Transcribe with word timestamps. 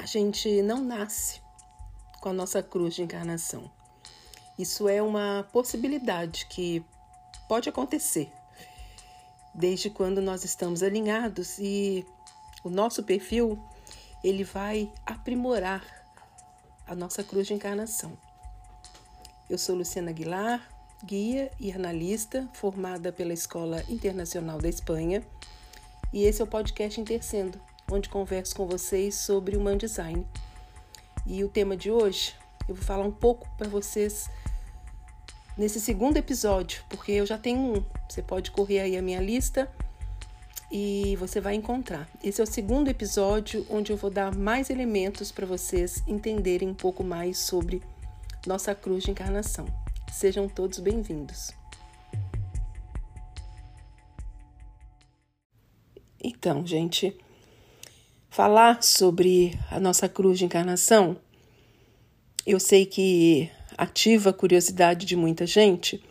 a 0.00 0.06
gente 0.06 0.62
não 0.62 0.82
nasce 0.82 1.42
com 2.22 2.30
a 2.30 2.32
nossa 2.32 2.62
cruz 2.62 2.94
de 2.94 3.02
encarnação. 3.02 3.70
Isso 4.58 4.88
é 4.88 5.02
uma 5.02 5.46
possibilidade 5.52 6.46
que 6.46 6.82
pode 7.46 7.68
acontecer 7.68 8.32
desde 9.54 9.90
quando 9.90 10.22
nós 10.22 10.42
estamos 10.42 10.82
alinhados 10.82 11.58
e 11.58 12.06
o 12.64 12.70
nosso 12.70 13.02
perfil 13.02 13.62
ele 14.24 14.42
vai 14.42 14.90
aprimorar 15.04 15.84
a 16.86 16.94
nossa 16.94 17.22
cruz 17.22 17.46
de 17.46 17.52
encarnação. 17.52 18.16
Eu 19.50 19.58
sou 19.58 19.76
Luciana 19.76 20.12
Aguilar, 20.12 20.66
guia 21.04 21.50
e 21.60 21.72
analista 21.72 22.48
formada 22.54 23.12
pela 23.12 23.34
Escola 23.34 23.84
Internacional 23.86 24.58
da 24.58 24.68
Espanha, 24.68 25.22
e 26.10 26.24
esse 26.24 26.40
é 26.40 26.44
o 26.44 26.48
podcast 26.48 26.98
Intercendo, 26.98 27.60
onde 27.90 28.08
converso 28.08 28.54
com 28.54 28.66
vocês 28.66 29.14
sobre 29.14 29.56
Human 29.56 29.76
Design. 29.76 30.26
E 31.26 31.44
o 31.44 31.48
tema 31.48 31.76
de 31.76 31.90
hoje, 31.90 32.34
eu 32.68 32.74
vou 32.74 32.84
falar 32.84 33.04
um 33.04 33.12
pouco 33.12 33.48
para 33.56 33.68
vocês 33.68 34.30
nesse 35.56 35.80
segundo 35.80 36.16
episódio, 36.16 36.82
porque 36.88 37.12
eu 37.12 37.26
já 37.26 37.36
tenho 37.36 37.58
um. 37.58 37.84
Você 38.08 38.22
pode 38.22 38.50
correr 38.50 38.80
aí 38.80 38.96
a 38.96 39.02
minha 39.02 39.20
lista 39.20 39.70
e 40.70 41.16
você 41.16 41.40
vai 41.40 41.54
encontrar. 41.54 42.08
Esse 42.22 42.40
é 42.40 42.44
o 42.44 42.46
segundo 42.46 42.88
episódio 42.88 43.66
onde 43.68 43.92
eu 43.92 43.96
vou 43.96 44.10
dar 44.10 44.34
mais 44.34 44.70
elementos 44.70 45.32
para 45.32 45.46
vocês 45.46 46.02
entenderem 46.06 46.68
um 46.68 46.74
pouco 46.74 47.02
mais 47.02 47.38
sobre 47.38 47.82
nossa 48.46 48.74
cruz 48.74 49.04
de 49.04 49.10
encarnação. 49.10 49.66
Sejam 50.12 50.48
todos 50.48 50.78
bem-vindos. 50.78 51.50
Então, 56.22 56.66
gente, 56.66 57.16
falar 58.30 58.82
sobre 58.82 59.58
a 59.70 59.80
nossa 59.80 60.08
cruz 60.08 60.38
de 60.38 60.44
encarnação, 60.44 61.16
eu 62.46 62.60
sei 62.60 62.86
que 62.86 63.50
ativa 63.76 64.30
a 64.30 64.32
curiosidade 64.32 65.04
de 65.04 65.16
muita 65.16 65.44
gente, 65.44 66.02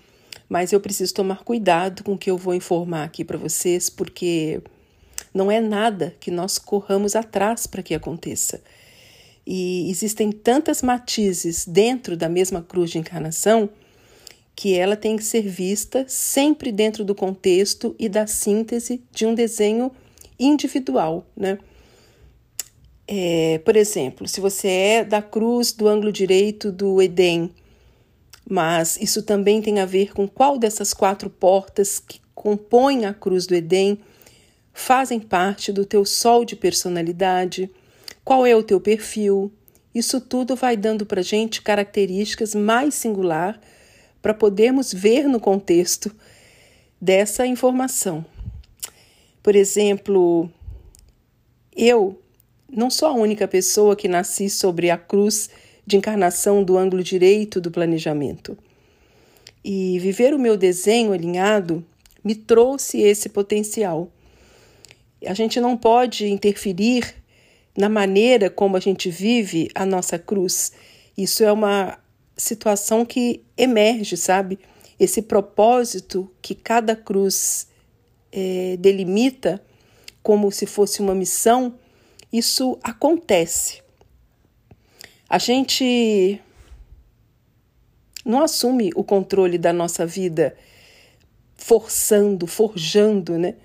mas 0.50 0.74
eu 0.74 0.82
preciso 0.82 1.14
tomar 1.14 1.44
cuidado 1.44 2.04
com 2.04 2.14
o 2.14 2.18
que 2.18 2.30
eu 2.30 2.38
vou 2.38 2.54
informar 2.54 3.06
aqui 3.06 3.24
para 3.24 3.38
vocês, 3.38 3.90
porque 3.90 4.62
não 5.34 5.50
é 5.50 5.62
nada 5.62 6.16
que 6.20 6.30
nós 6.30 6.58
corramos 6.58 7.16
atrás 7.16 7.66
para 7.66 7.82
que 7.82 7.96
aconteça. 7.96 8.62
E 9.48 9.90
existem 9.90 10.32
tantas 10.32 10.82
matizes 10.82 11.66
dentro 11.66 12.18
da 12.18 12.28
mesma 12.28 12.62
cruz 12.62 12.92
de 12.92 12.98
encarnação 12.98 13.70
que 14.56 14.76
ela 14.76 14.98
tem 14.98 15.16
que 15.16 15.24
ser 15.24 15.44
vista 15.44 16.04
sempre 16.08 16.72
dentro 16.72 17.06
do 17.06 17.16
contexto 17.16 17.96
e 17.98 18.10
da 18.10 18.28
síntese 18.28 19.02
de 19.10 19.26
um 19.26 19.34
desenho 19.34 19.90
individual, 20.38 21.26
né? 21.36 21.58
É, 23.12 23.58
por 23.66 23.76
exemplo, 23.76 24.28
se 24.28 24.40
você 24.40 24.68
é 24.68 25.04
da 25.04 25.20
cruz 25.20 25.72
do 25.72 25.88
ângulo 25.88 26.12
direito 26.12 26.72
do 26.72 27.02
Edém, 27.02 27.50
mas 28.48 29.00
isso 29.02 29.24
também 29.24 29.64
tem 29.64 29.80
a 29.80 29.86
ver 29.86 30.14
com 30.14 30.28
qual 30.28 30.60
dessas 30.60 30.94
quatro 30.94 31.28
portas 31.28 31.98
que 31.98 32.22
compõem 32.36 33.08
a 33.08 33.14
cruz 33.14 33.48
do 33.48 33.56
Edém 33.56 33.98
fazem 34.72 35.20
parte 35.20 35.72
do 35.72 35.86
teu 35.86 36.06
sol 36.06 36.46
de 36.46 36.56
personalidade, 36.56 37.68
qual 38.24 38.46
é 38.46 38.56
o 38.56 38.62
teu 38.62 38.80
perfil. 38.80 39.52
Isso 39.94 40.22
tudo 40.22 40.56
vai 40.56 40.78
dando 40.78 41.04
para 41.04 41.24
gente 41.24 41.64
características 41.64 42.54
mais 42.54 42.94
singular 42.94 43.60
para 44.22 44.36
podermos 44.36 44.94
ver 44.94 45.28
no 45.28 45.40
contexto 45.40 46.16
dessa 47.02 47.44
informação. 47.48 48.24
Por 49.42 49.56
exemplo, 49.56 50.48
eu 51.76 52.22
não 52.72 52.90
sou 52.90 53.08
a 53.08 53.14
única 53.14 53.48
pessoa 53.48 53.96
que 53.96 54.08
nasci 54.08 54.50
sobre 54.50 54.90
a 54.90 54.98
cruz 54.98 55.50
de 55.86 55.98
encarnação 55.98 56.64
do 56.64 56.78
ângulo 56.78 57.04
direito 57.04 57.60
do 57.60 57.72
planejamento. 57.72 58.58
E 59.64 60.00
viver 60.00 60.34
o 60.34 60.40
meu 60.40 60.56
desenho 60.56 61.12
alinhado 61.12 61.84
me 62.24 62.36
trouxe 62.36 63.02
esse 63.02 63.30
potencial. 63.30 64.12
A 65.26 65.34
gente 65.34 65.60
não 65.60 65.76
pode 65.76 66.28
interferir 66.28 67.16
na 67.78 67.90
maneira 67.90 68.50
como 68.50 68.78
a 68.78 68.80
gente 68.80 69.10
vive 69.10 69.70
a 69.74 69.86
nossa 69.86 70.18
cruz. 70.18 70.72
Isso 71.18 71.44
é 71.44 71.52
uma 71.52 71.98
situação 72.38 73.06
que 73.06 73.44
emerge, 73.58 74.16
sabe? 74.16 74.60
Esse 75.00 75.22
propósito 75.22 76.30
que 76.42 76.56
cada 76.56 76.96
cruz 76.96 77.68
é, 78.32 78.78
delimita 78.78 79.62
como 80.22 80.52
se 80.52 80.66
fosse 80.66 81.02
uma 81.02 81.16
missão, 81.16 81.74
isso 82.32 82.78
acontece. 82.84 83.82
A 85.30 85.38
gente 85.38 86.40
não 88.26 88.44
assume 88.44 88.92
o 88.96 89.04
controle 89.04 89.58
da 89.58 89.74
nossa 89.74 90.06
vida 90.06 90.56
forçando, 91.56 92.48
forjando, 92.48 93.38
né, 93.38 93.56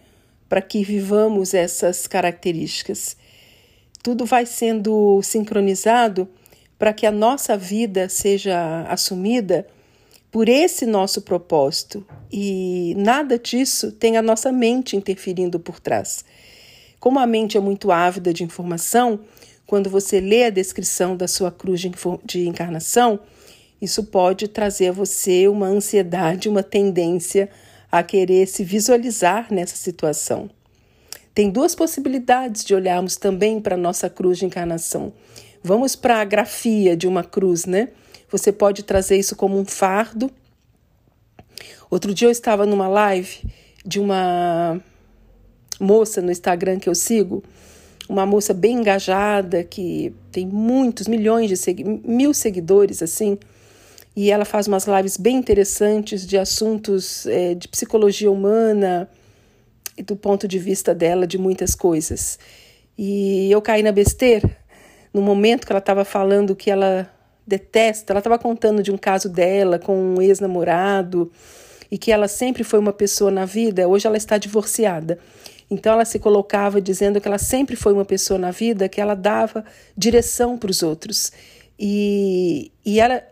para 0.49 0.61
que 0.61 0.83
vivamos 0.85 1.55
essas 1.55 2.07
características. 2.07 3.17
Tudo 4.03 4.25
vai 4.25 4.45
sendo 4.45 5.23
sincronizado 5.23 6.29
para 6.79 6.93
que 6.93 7.07
a 7.07 7.11
nossa 7.11 7.57
vida 7.57 8.09
seja 8.09 8.83
assumida 8.89 9.67
por 10.31 10.49
esse 10.49 10.85
nosso 10.85 11.23
propósito 11.23 12.05
e 12.31 12.95
nada 12.97 13.39
disso 13.39 13.93
tem 13.93 14.17
a 14.17 14.23
nossa 14.23 14.51
mente 14.51 14.97
interferindo 14.97 15.61
por 15.61 15.79
trás. 15.79 16.25
Como 17.05 17.19
a 17.19 17.27
mente 17.27 17.59
é 17.59 17.61
muito 17.61 17.93
ávida 17.93 18.33
de 18.33 18.45
informação, 18.45 19.21
quando 19.67 19.91
você 19.91 20.21
lê 20.21 20.45
a 20.45 20.51
descrição 20.51 21.15
da 21.15 21.29
sua 21.29 21.53
cruz 21.53 21.83
de 22.25 22.49
encarnação, 22.49 23.21
isso 23.79 24.05
pode 24.05 24.49
trazer 24.49 24.89
a 24.89 24.93
você 24.93 25.47
uma 25.47 25.67
ansiedade, 25.67 26.49
uma 26.49 26.63
tendência 26.63 27.51
a 27.93 28.03
querer 28.03 28.47
se 28.47 28.65
visualizar 28.65 29.53
nessa 29.53 29.77
situação. 29.77 30.49
Tem 31.35 31.51
duas 31.51 31.75
possibilidades 31.75 32.65
de 32.65 32.75
olharmos 32.75 33.17
também 33.17 33.61
para 33.61 33.75
a 33.75 33.79
nossa 33.79 34.09
cruz 34.09 34.39
de 34.39 34.47
encarnação. 34.47 35.13
Vamos 35.63 35.95
para 35.95 36.23
a 36.23 36.25
grafia 36.25 36.97
de 36.97 37.07
uma 37.07 37.23
cruz, 37.23 37.67
né? 37.67 37.91
Você 38.31 38.51
pode 38.51 38.83
trazer 38.83 39.19
isso 39.19 39.37
como 39.37 39.59
um 39.59 39.67
fardo. 39.67 40.31
Outro 41.91 42.15
dia 42.15 42.29
eu 42.29 42.33
estava 42.33 42.65
numa 42.65 42.89
live 42.89 43.43
de 43.85 44.01
uma 44.01 44.81
moça 45.79 46.21
no 46.21 46.31
Instagram 46.31 46.79
que 46.79 46.89
eu 46.89 46.95
sigo, 46.95 47.43
uma 48.09 48.27
moça 48.27 48.53
bem 48.53 48.79
engajada, 48.79 49.65
que 49.65 50.15
tem 50.31 50.47
muitos, 50.47 51.07
milhões 51.07 51.49
de 51.49 51.57
segui 51.57 51.85
mil 51.85 52.35
seguidores, 52.35 53.03
assim, 53.03 53.39
e 54.17 54.31
ela 54.31 54.45
faz 54.45 54.69
umas 54.69 54.87
lives 54.87 55.17
bem 55.17 55.37
interessantes 55.37 56.27
de 56.27 56.39
assuntos 56.39 57.27
é, 57.27 57.55
de 57.55 57.67
psicologia 57.67 58.31
humana 58.31 59.09
e 59.97 60.03
do 60.03 60.17
ponto 60.17 60.47
de 60.47 60.59
vista 60.59 60.95
dela 60.95 61.27
de 61.27 61.39
muitas 61.39 61.75
coisas. 61.75 62.39
E 62.97 63.51
eu 63.51 63.61
caí 63.61 63.83
na 63.83 63.91
besteira 63.91 64.65
no 65.15 65.23
momento 65.23 65.65
que 65.65 65.73
ela 65.73 65.79
estava 65.79 66.05
falando 66.05 66.57
que 66.57 66.71
ela 66.71 67.09
detesta, 67.47 68.13
ela 68.13 68.19
estava 68.19 68.39
contando 68.39 68.83
de 68.83 68.91
um 68.91 68.99
caso 68.99 69.29
dela 69.29 69.79
com 69.79 69.97
um 69.97 70.21
ex-namorado 70.21 71.31
e 71.89 71.97
que 71.97 72.11
ela 72.11 72.27
sempre 72.27 72.65
foi 72.65 72.81
uma 72.81 72.93
pessoa 72.93 73.31
na 73.31 73.45
vida, 73.45 73.87
hoje 73.87 74.07
ela 74.07 74.17
está 74.17 74.37
divorciada. 74.37 75.19
Então 75.71 75.93
ela 75.95 76.05
se 76.05 76.19
colocava 76.19 76.81
dizendo 76.81 77.21
que 77.21 77.27
ela 77.27 77.39
sempre 77.39 77.77
foi 77.77 77.93
uma 77.93 78.05
pessoa 78.05 78.39
na 78.39 78.51
vida 78.51 78.89
que 78.89 79.01
ela 79.01 79.15
dava 79.15 79.65
direção 79.97 80.59
para 80.59 80.71
os 80.71 80.83
outros. 80.83 81.33
E, 81.79 82.71
e 82.85 83.01
ela 83.01 83.23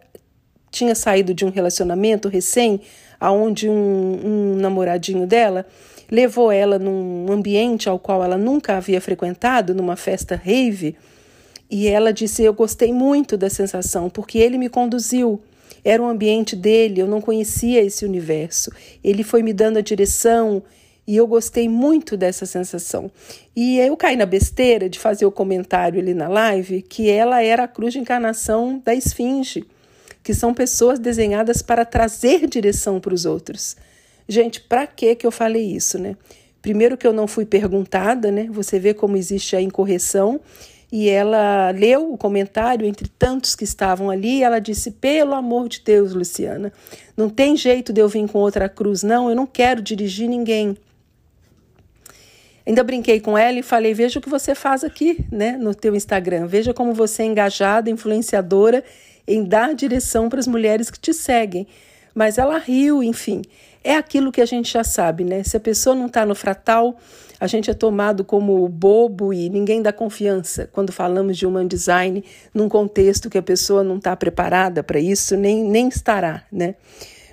tinha 0.70 0.94
saído 0.94 1.34
de 1.34 1.44
um 1.44 1.50
relacionamento 1.50 2.28
recém, 2.28 2.80
aonde 3.20 3.68
um, 3.68 4.20
um 4.24 4.56
namoradinho 4.56 5.26
dela 5.26 5.66
levou 6.10 6.52
ela 6.52 6.78
num 6.78 7.32
ambiente 7.32 7.88
ao 7.88 7.98
qual 7.98 8.22
ela 8.22 8.36
nunca 8.36 8.76
havia 8.76 9.00
frequentado, 9.00 9.74
numa 9.74 9.96
festa 9.96 10.36
rave, 10.36 10.94
e 11.70 11.88
ela 11.88 12.12
disse: 12.12 12.42
Eu 12.42 12.52
gostei 12.52 12.92
muito 12.92 13.34
da 13.34 13.48
sensação, 13.48 14.10
porque 14.10 14.36
ele 14.36 14.58
me 14.58 14.68
conduziu. 14.68 15.40
Era 15.82 16.02
um 16.02 16.08
ambiente 16.08 16.54
dele, 16.54 17.00
eu 17.00 17.08
não 17.08 17.20
conhecia 17.20 17.82
esse 17.82 18.04
universo. 18.04 18.70
Ele 19.02 19.24
foi 19.24 19.42
me 19.42 19.54
dando 19.54 19.78
a 19.78 19.80
direção, 19.80 20.62
e 21.06 21.16
eu 21.16 21.26
gostei 21.26 21.68
muito 21.68 22.16
dessa 22.16 22.46
sensação. 22.46 23.10
E 23.54 23.78
eu 23.78 23.96
caí 23.96 24.16
na 24.16 24.26
besteira 24.26 24.88
de 24.88 24.98
fazer 24.98 25.26
o 25.26 25.32
comentário 25.32 26.00
ali 26.00 26.14
na 26.14 26.28
live 26.28 26.82
que 26.82 27.10
ela 27.10 27.42
era 27.42 27.64
a 27.64 27.68
cruz 27.68 27.92
de 27.92 27.98
encarnação 27.98 28.80
da 28.84 28.94
esfinge, 28.94 29.64
que 30.22 30.32
são 30.32 30.54
pessoas 30.54 30.98
desenhadas 30.98 31.60
para 31.62 31.84
trazer 31.84 32.46
direção 32.46 33.00
para 33.00 33.14
os 33.14 33.26
outros. 33.26 33.76
Gente, 34.28 34.60
para 34.60 34.86
que 34.86 35.14
que 35.16 35.26
eu 35.26 35.32
falei 35.32 35.64
isso, 35.64 35.98
né? 35.98 36.16
Primeiro 36.60 36.96
que 36.96 37.06
eu 37.06 37.12
não 37.12 37.26
fui 37.26 37.44
perguntada, 37.44 38.30
né? 38.30 38.46
Você 38.50 38.78
vê 38.78 38.94
como 38.94 39.16
existe 39.16 39.56
a 39.56 39.60
incorreção. 39.60 40.40
E 40.92 41.08
ela 41.08 41.70
leu 41.70 42.12
o 42.12 42.18
comentário 42.18 42.86
entre 42.86 43.08
tantos 43.08 43.56
que 43.56 43.64
estavam 43.64 44.10
ali, 44.10 44.38
e 44.38 44.42
ela 44.42 44.58
disse: 44.58 44.90
"Pelo 44.90 45.32
amor 45.32 45.66
de 45.66 45.80
Deus, 45.80 46.12
Luciana, 46.12 46.70
não 47.16 47.30
tem 47.30 47.56
jeito 47.56 47.94
de 47.94 48.00
eu 48.02 48.08
vir 48.08 48.28
com 48.28 48.38
outra 48.38 48.68
cruz 48.68 49.02
não, 49.02 49.30
eu 49.30 49.34
não 49.34 49.46
quero 49.46 49.80
dirigir 49.80 50.28
ninguém". 50.28 50.76
Ainda 52.66 52.84
brinquei 52.84 53.20
com 53.20 53.36
ela 53.36 53.58
e 53.58 53.62
falei: 53.62 53.92
veja 53.94 54.18
o 54.18 54.22
que 54.22 54.28
você 54.28 54.54
faz 54.54 54.84
aqui, 54.84 55.24
né, 55.30 55.52
no 55.52 55.74
teu 55.74 55.94
Instagram. 55.94 56.46
Veja 56.46 56.72
como 56.72 56.94
você 56.94 57.22
é 57.22 57.26
engajada, 57.26 57.90
influenciadora 57.90 58.84
em 59.26 59.44
dar 59.44 59.74
direção 59.74 60.28
para 60.28 60.40
as 60.40 60.46
mulheres 60.46 60.90
que 60.90 60.98
te 60.98 61.12
seguem. 61.12 61.66
Mas 62.14 62.38
ela 62.38 62.58
riu, 62.58 63.02
enfim. 63.02 63.42
É 63.82 63.96
aquilo 63.96 64.30
que 64.30 64.40
a 64.40 64.46
gente 64.46 64.72
já 64.72 64.84
sabe, 64.84 65.24
né? 65.24 65.42
Se 65.42 65.56
a 65.56 65.60
pessoa 65.60 65.96
não 65.96 66.06
está 66.06 66.24
no 66.24 66.34
fratal, 66.34 66.96
a 67.40 67.46
gente 67.48 67.70
é 67.70 67.74
tomado 67.74 68.22
como 68.22 68.68
bobo 68.68 69.32
e 69.32 69.48
ninguém 69.48 69.82
dá 69.82 69.92
confiança 69.92 70.68
quando 70.70 70.92
falamos 70.92 71.36
de 71.36 71.44
human 71.44 71.66
design 71.66 72.22
num 72.54 72.68
contexto 72.68 73.28
que 73.28 73.36
a 73.36 73.42
pessoa 73.42 73.82
não 73.82 73.96
está 73.96 74.14
preparada 74.14 74.82
para 74.84 75.00
isso, 75.00 75.36
nem, 75.36 75.64
nem 75.64 75.88
estará, 75.88 76.44
né? 76.52 76.76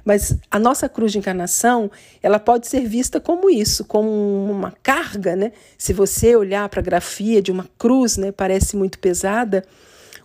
Mas 0.04 0.38
a 0.50 0.60
nossa 0.60 0.88
cruz 0.88 1.12
de 1.12 1.18
encarnação, 1.18 1.92
ela 2.22 2.40
pode 2.40 2.68
ser 2.68 2.88
vista 2.88 3.20
como 3.20 3.50
isso, 3.50 3.86
como 3.86 4.10
uma 4.50 4.72
carga, 4.84 5.36
né? 5.36 5.52
Se 5.78 5.94
você 5.94 6.36
olhar 6.36 6.68
para 6.70 6.80
a 6.80 6.84
grafia 6.84 7.42
de 7.42 7.52
uma 7.52 7.68
cruz, 7.78 8.18
né, 8.18 8.32
parece 8.32 8.76
muito 8.76 9.00
pesada, 9.00 9.64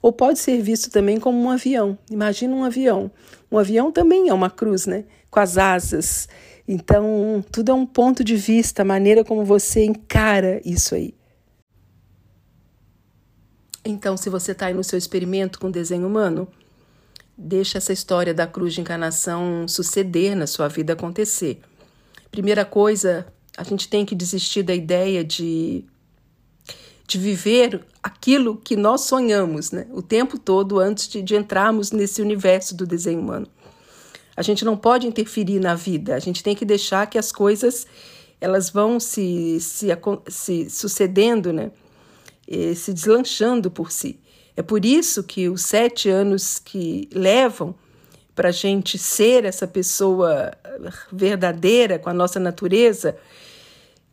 ou 0.01 0.13
pode 0.13 0.39
ser 0.39 0.61
visto 0.61 0.91
também 0.91 1.19
como 1.19 1.43
um 1.43 1.51
avião. 1.51 1.99
Imagina 2.11 2.55
um 2.55 2.65
avião. 2.65 3.11
Um 3.51 3.59
avião 3.59 3.91
também 3.91 4.29
é 4.29 4.35
uma 4.35 4.51
cruz, 4.51 4.87
né? 4.87 5.05
Com 5.31 5.41
as 5.41 5.57
asas. 5.57 6.29
Então, 6.67 7.45
tudo 7.51 7.71
é 7.71 7.75
um 7.75 7.87
ponto 7.87 8.25
de 8.25 8.37
vista, 8.37 8.83
a 8.83 8.85
maneira 8.85 9.25
como 9.25 9.45
você 9.45 9.85
encara 9.85 10.61
isso 10.65 10.95
aí. 10.95 11.15
Então, 13.85 14.17
se 14.17 14.31
você 14.31 14.53
está 14.53 14.67
aí 14.67 14.75
no 14.75 14.83
seu 14.83 14.99
experimento 14.99 15.61
com 15.61 15.71
desenho 15.71 16.07
humano, 16.07 16.49
deixa 17.37 17.79
essa 17.79 17.93
história 17.93 18.33
da 18.33 18.47
cruz 18.47 18.75
de 18.75 18.81
encarnação 18.81 19.67
suceder 19.67 20.37
na 20.37 20.47
sua 20.47 20.69
vida 20.69 20.93
acontecer. 20.93 21.61
Primeira 22.31 22.65
coisa, 22.65 23.27
a 23.57 23.63
gente 23.63 23.89
tem 23.89 24.05
que 24.05 24.15
desistir 24.15 24.63
da 24.63 24.75
ideia 24.75 25.25
de, 25.25 25.85
de 27.07 27.19
viver 27.19 27.85
aquilo 28.03 28.57
que 28.57 28.77
nós 28.77 29.03
sonhamos 29.03 29.71
né? 29.71 29.87
o 29.93 30.03
tempo 30.03 30.39
todo 30.39 30.79
antes 30.79 31.09
de, 31.09 31.23
de 31.23 31.37
entrarmos 31.37 31.91
nesse 31.91 32.21
universo 32.21 32.77
do 32.77 32.87
desenho 32.87 33.21
humano. 33.21 33.47
A 34.37 34.43
gente 34.43 34.65
não 34.65 34.77
pode 34.77 35.07
interferir 35.07 35.61
na 35.61 35.75
vida, 35.75 36.17
a 36.17 36.19
gente 36.19 36.43
tem 36.43 36.57
que 36.57 36.65
deixar 36.65 37.07
que 37.07 37.17
as 37.19 37.31
coisas 37.31 37.87
elas 38.41 38.69
vão 38.69 38.99
se, 38.99 39.59
se, 39.61 39.89
se 40.29 40.69
sucedendo, 40.69 41.53
né? 41.53 41.71
E 42.47 42.75
se 42.75 42.93
deslanchando 42.93 43.71
por 43.71 43.91
si. 43.91 44.21
É 44.57 44.63
por 44.63 44.85
isso 44.85 45.23
que 45.23 45.49
os 45.49 45.63
sete 45.63 46.09
anos 46.09 46.59
que 46.59 47.09
levam 47.13 47.75
para 48.35 48.49
a 48.49 48.53
gente 48.53 48.99
ser 48.99 49.45
essa 49.45 49.67
pessoa 49.67 50.53
verdadeira 51.13 51.99
com 51.99 52.11
a 52.11 52.15
nossa 52.15 52.41
natureza 52.41 53.17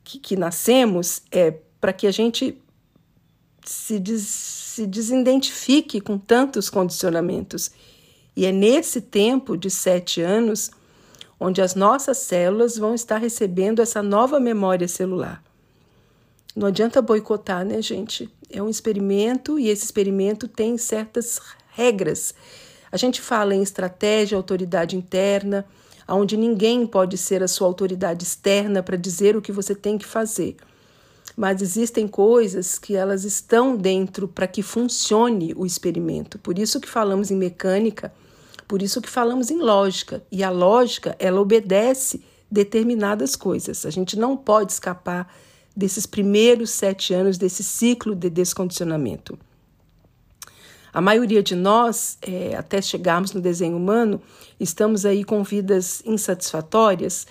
que, 0.04 0.20
que 0.20 0.36
nascemos 0.36 1.22
é 1.32 1.56
para 1.80 1.94
que 1.94 2.06
a 2.06 2.12
gente 2.12 2.58
se, 3.66 4.00
des, 4.00 4.22
se 4.22 4.86
desidentifique 4.86 6.02
com 6.02 6.18
tantos 6.18 6.70
condicionamentos 6.70 7.72
e 8.36 8.46
é 8.46 8.52
nesse 8.52 9.02
tempo 9.02 9.58
de 9.58 9.70
sete 9.70 10.22
anos 10.22 10.72
onde 11.40 11.62
as 11.62 11.74
nossas 11.74 12.20
células 12.20 12.78
vão 12.78 12.94
estar 12.94 13.18
recebendo 13.18 13.82
essa 13.82 14.04
nova 14.04 14.40
memória 14.40 14.88
celular. 14.88 15.44
Não 16.56 16.68
adianta 16.68 17.02
boicotar, 17.02 17.66
né, 17.66 17.82
gente? 17.82 18.30
É 18.54 18.62
um 18.62 18.70
experimento 18.70 19.60
e 19.60 19.70
esse 19.70 19.86
experimento 19.86 20.48
tem 20.48 20.78
certas 20.78 21.40
regras. 21.70 22.34
A 22.92 22.98
gente 22.98 23.22
fala 23.22 23.56
em 23.56 23.62
estratégia, 23.62 24.38
autoridade 24.38 24.96
interna, 24.96 25.66
onde 26.08 26.36
ninguém 26.36 26.86
pode 26.86 27.18
ser 27.18 27.42
a 27.42 27.48
sua 27.48 27.68
autoridade 27.68 28.24
externa 28.24 28.84
para 28.84 28.98
dizer 28.98 29.36
o 29.36 29.42
que 29.42 29.52
você 29.52 29.74
tem 29.74 29.98
que 29.98 30.06
fazer. 30.06 30.58
Mas 31.38 31.62
existem 31.62 32.08
coisas 32.08 32.78
que 32.78 32.96
elas 32.96 33.24
estão 33.24 33.78
dentro 33.78 34.28
para 34.28 34.48
que 34.48 34.62
funcione 34.62 35.54
o 35.56 35.66
experimento. 35.66 36.38
Por 36.38 36.60
isso 36.60 36.82
que 36.82 36.90
falamos 36.90 37.32
em 37.32 37.38
mecânica 37.38 38.12
por 38.72 38.82
isso 38.82 39.02
que 39.02 39.10
falamos 39.10 39.52
em 39.52 39.58
lógica, 39.58 40.24
e 40.32 40.46
a 40.46 40.50
lógica, 40.50 41.14
ela 41.20 41.42
obedece 41.42 42.24
determinadas 42.50 43.36
coisas. 43.36 43.86
A 43.86 43.90
gente 43.90 44.18
não 44.18 44.38
pode 44.38 44.72
escapar 44.72 45.30
desses 45.76 46.06
primeiros 46.06 46.70
sete 46.72 47.14
anos 47.14 47.38
desse 47.38 47.64
ciclo 47.64 48.16
de 48.16 48.30
descondicionamento. 48.30 49.38
A 50.94 51.00
maioria 51.00 51.42
de 51.42 51.56
nós, 51.56 52.18
é, 52.22 52.56
até 52.56 52.82
chegarmos 52.82 53.32
no 53.32 53.40
desenho 53.40 53.78
humano, 53.78 54.22
estamos 54.60 55.06
aí 55.06 55.24
com 55.24 55.42
vidas 55.42 56.04
insatisfatórias 56.06 57.26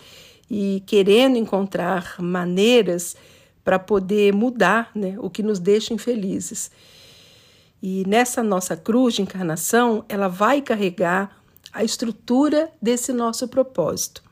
e 0.51 0.83
querendo 0.87 1.37
encontrar 1.37 2.17
maneiras 2.19 3.15
para 3.63 3.79
poder 3.79 4.33
mudar 4.33 4.91
né, 4.95 5.17
o 5.19 5.29
que 5.29 5.43
nos 5.43 5.59
deixa 5.59 5.93
infelizes. 5.93 6.71
E 7.83 8.05
nessa 8.07 8.43
nossa 8.43 8.77
cruz 8.77 9.15
de 9.15 9.23
encarnação, 9.23 10.05
ela 10.09 10.29
vai 10.29 10.63
carregar 10.63 11.39
a 11.73 11.85
estrutura 11.85 12.71
desse 12.81 13.13
nosso 13.13 13.47
propósito. 13.47 14.23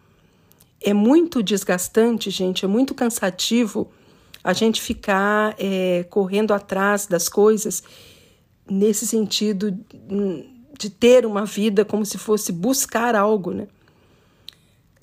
É 0.81 0.95
muito 0.95 1.43
desgastante, 1.43 2.31
gente, 2.31 2.65
é 2.65 2.69
muito 2.69 2.95
cansativo 2.95 3.91
a 4.49 4.55
gente 4.55 4.81
ficar 4.81 5.55
é, 5.59 6.07
correndo 6.09 6.55
atrás 6.55 7.07
das 7.07 7.29
coisas 7.29 7.83
nesse 8.67 9.07
sentido 9.07 9.71
de 10.79 10.89
ter 10.89 11.27
uma 11.27 11.45
vida 11.45 11.85
como 11.85 12.07
se 12.07 12.17
fosse 12.17 12.51
buscar 12.51 13.15
algo, 13.15 13.53
né? 13.53 13.69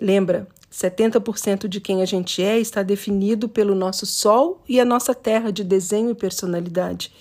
Lembra, 0.01 0.47
70% 0.73 1.67
de 1.67 1.79
quem 1.79 2.01
a 2.01 2.05
gente 2.05 2.41
é 2.41 2.59
está 2.59 2.81
definido 2.81 3.47
pelo 3.47 3.75
nosso 3.75 4.07
Sol 4.07 4.63
e 4.67 4.79
a 4.79 4.85
nossa 4.85 5.13
Terra 5.13 5.51
de 5.51 5.63
desenho 5.63 6.09
e 6.09 6.15
personalidade. 6.15 7.11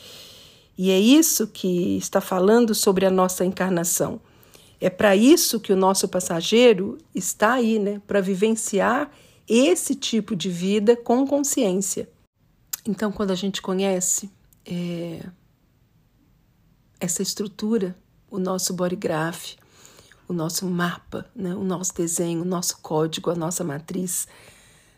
E 0.79 0.91
é 0.91 0.99
isso 0.99 1.47
que 1.47 1.99
está 1.99 2.23
falando 2.23 2.75
sobre 2.75 3.05
a 3.05 3.11
nossa 3.11 3.45
encarnação. 3.45 4.19
É 4.81 4.89
para 4.89 5.15
isso 5.15 5.61
que 5.61 5.75
o 5.75 5.77
nosso 5.77 6.09
passageiro 6.09 6.97
está 7.15 7.53
aí, 7.53 7.79
né? 7.79 8.01
Para 8.07 8.23
vivenciar 8.23 9.11
esse 9.47 9.95
tipo 9.95 10.35
de 10.35 10.49
vida 10.49 10.97
com 10.97 11.27
consciência. 11.27 12.09
Então, 12.87 13.11
quando 13.11 13.31
a 13.31 13.35
gente 13.35 13.63
conhece 13.63 14.31
é, 14.67 15.25
essa 17.01 17.23
estrutura, 17.23 17.97
o 18.31 18.39
nosso 18.39 18.75
bodygraph, 18.75 19.55
o 20.29 20.33
nosso 20.33 20.67
mapa, 20.67 21.27
né? 21.35 21.55
o 21.55 21.65
nosso 21.65 21.95
desenho, 21.95 22.43
o 22.43 22.45
nosso 22.45 22.79
código, 22.79 23.31
a 23.31 23.35
nossa 23.35 23.65
matriz, 23.65 24.29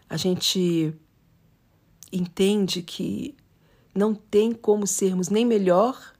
a 0.09 0.17
gente 0.17 0.93
entende 2.13 2.83
que 2.83 3.37
não 3.95 4.15
tem 4.15 4.53
como 4.53 4.87
sermos 4.87 5.29
nem 5.29 5.45
melhor 5.45 6.15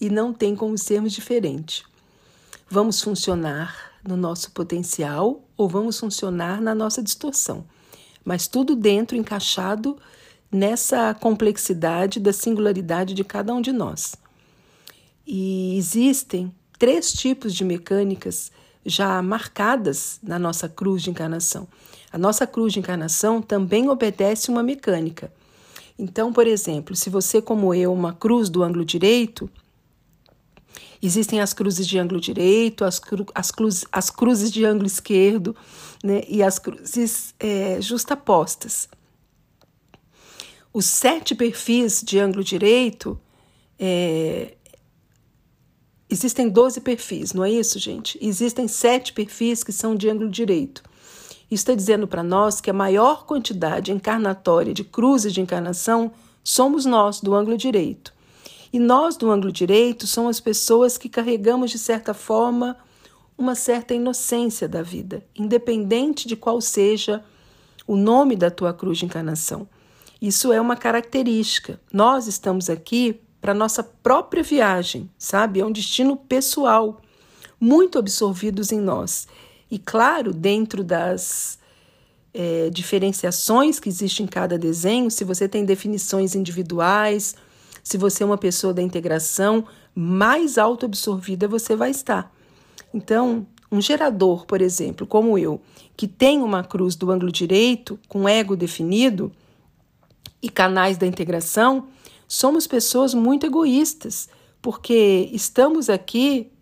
e 0.00 0.08
não 0.08 0.32
tem 0.32 0.54
como 0.54 0.76
sermos 0.78 1.12
diferente. 1.12 1.84
Vamos 2.68 3.00
funcionar 3.00 3.92
no 4.06 4.16
nosso 4.16 4.50
potencial 4.52 5.44
ou 5.56 5.68
vamos 5.68 5.98
funcionar 5.98 6.60
na 6.60 6.74
nossa 6.74 7.02
distorção, 7.02 7.66
mas 8.24 8.48
tudo 8.48 8.74
dentro 8.74 9.16
encaixado 9.16 9.98
nessa 10.54 11.12
complexidade 11.12 12.20
da 12.20 12.32
singularidade 12.32 13.12
de 13.12 13.24
cada 13.24 13.52
um 13.52 13.60
de 13.60 13.72
nós. 13.72 14.14
E 15.26 15.76
existem 15.76 16.54
três 16.78 17.12
tipos 17.12 17.52
de 17.52 17.64
mecânicas 17.64 18.52
já 18.86 19.20
marcadas 19.20 20.20
na 20.22 20.38
nossa 20.38 20.68
cruz 20.68 21.02
de 21.02 21.10
encarnação. 21.10 21.66
A 22.12 22.16
nossa 22.16 22.46
cruz 22.46 22.72
de 22.72 22.78
encarnação 22.78 23.42
também 23.42 23.88
obedece 23.88 24.48
uma 24.48 24.62
mecânica. 24.62 25.32
Então, 25.98 26.32
por 26.32 26.46
exemplo, 26.46 26.94
se 26.94 27.10
você, 27.10 27.42
como 27.42 27.74
eu, 27.74 27.92
uma 27.92 28.12
cruz 28.12 28.48
do 28.48 28.62
ângulo 28.62 28.84
direito, 28.84 29.50
existem 31.02 31.40
as 31.40 31.52
cruzes 31.52 31.84
de 31.84 31.98
ângulo 31.98 32.20
direito, 32.20 32.84
as, 32.84 33.00
cru, 33.00 33.26
as, 33.34 33.50
cruz, 33.50 33.84
as 33.90 34.08
cruzes 34.08 34.52
de 34.52 34.64
ângulo 34.64 34.86
esquerdo 34.86 35.56
né, 36.02 36.22
e 36.28 36.44
as 36.44 36.60
cruzes 36.60 37.34
é, 37.40 37.80
justapostas. 37.80 38.88
Os 40.74 40.86
sete 40.86 41.36
perfis 41.36 42.02
de 42.04 42.18
ângulo 42.18 42.42
direito, 42.42 43.16
é, 43.78 44.56
existem 46.10 46.48
12 46.48 46.80
perfis, 46.80 47.32
não 47.32 47.44
é 47.44 47.50
isso, 47.52 47.78
gente? 47.78 48.18
Existem 48.20 48.66
sete 48.66 49.12
perfis 49.12 49.62
que 49.62 49.70
são 49.70 49.94
de 49.94 50.10
ângulo 50.10 50.28
direito. 50.28 50.82
Isso 51.48 51.62
está 51.62 51.76
dizendo 51.76 52.08
para 52.08 52.24
nós 52.24 52.60
que 52.60 52.70
a 52.70 52.74
maior 52.74 53.24
quantidade 53.24 53.92
encarnatória 53.92 54.74
de 54.74 54.82
cruzes 54.82 55.32
de 55.32 55.40
encarnação 55.40 56.10
somos 56.42 56.84
nós, 56.84 57.20
do 57.20 57.34
ângulo 57.34 57.56
direito. 57.56 58.12
E 58.72 58.80
nós, 58.80 59.16
do 59.16 59.30
ângulo 59.30 59.52
direito, 59.52 60.08
somos 60.08 60.38
as 60.38 60.40
pessoas 60.40 60.98
que 60.98 61.08
carregamos, 61.08 61.70
de 61.70 61.78
certa 61.78 62.12
forma, 62.12 62.76
uma 63.38 63.54
certa 63.54 63.94
inocência 63.94 64.68
da 64.68 64.82
vida, 64.82 65.24
independente 65.36 66.26
de 66.26 66.34
qual 66.34 66.60
seja 66.60 67.24
o 67.86 67.94
nome 67.94 68.34
da 68.34 68.50
tua 68.50 68.72
cruz 68.72 68.98
de 68.98 69.04
encarnação. 69.04 69.68
Isso 70.24 70.54
é 70.54 70.58
uma 70.58 70.74
característica. 70.74 71.78
Nós 71.92 72.26
estamos 72.26 72.70
aqui 72.70 73.20
para 73.42 73.52
nossa 73.52 73.84
própria 73.84 74.42
viagem, 74.42 75.10
sabe? 75.18 75.60
É 75.60 75.66
um 75.66 75.70
destino 75.70 76.16
pessoal, 76.16 77.02
muito 77.60 77.98
absorvidos 77.98 78.72
em 78.72 78.80
nós. 78.80 79.28
E 79.70 79.78
claro, 79.78 80.32
dentro 80.32 80.82
das 80.82 81.58
é, 82.32 82.70
diferenciações 82.70 83.78
que 83.78 83.90
existem 83.90 84.24
em 84.24 84.26
cada 84.26 84.56
desenho, 84.56 85.10
se 85.10 85.24
você 85.24 85.46
tem 85.46 85.62
definições 85.62 86.34
individuais, 86.34 87.36
se 87.82 87.98
você 87.98 88.22
é 88.22 88.26
uma 88.26 88.38
pessoa 88.38 88.72
da 88.72 88.80
integração, 88.80 89.66
mais 89.94 90.56
auto-absorvida 90.56 91.46
você 91.46 91.76
vai 91.76 91.90
estar. 91.90 92.34
Então, 92.94 93.46
um 93.70 93.78
gerador, 93.78 94.46
por 94.46 94.62
exemplo, 94.62 95.06
como 95.06 95.36
eu, 95.36 95.60
que 95.94 96.08
tem 96.08 96.40
uma 96.40 96.64
cruz 96.64 96.96
do 96.96 97.10
ângulo 97.10 97.30
direito, 97.30 98.00
com 98.08 98.26
ego 98.26 98.56
definido, 98.56 99.30
e 100.44 100.48
canais 100.50 100.98
da 100.98 101.06
integração, 101.06 101.88
somos 102.28 102.66
pessoas 102.66 103.14
muito 103.14 103.46
egoístas, 103.46 104.28
porque 104.60 105.30
estamos 105.32 105.88
aqui 105.88 106.52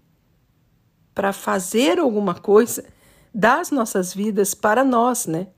para 1.12 1.32
fazer 1.32 1.98
alguma 1.98 2.32
coisa 2.32 2.84
das 3.34 3.72
nossas 3.72 4.14
vidas 4.14 4.54
para 4.54 4.84
nós, 4.84 5.26
né? 5.26 5.48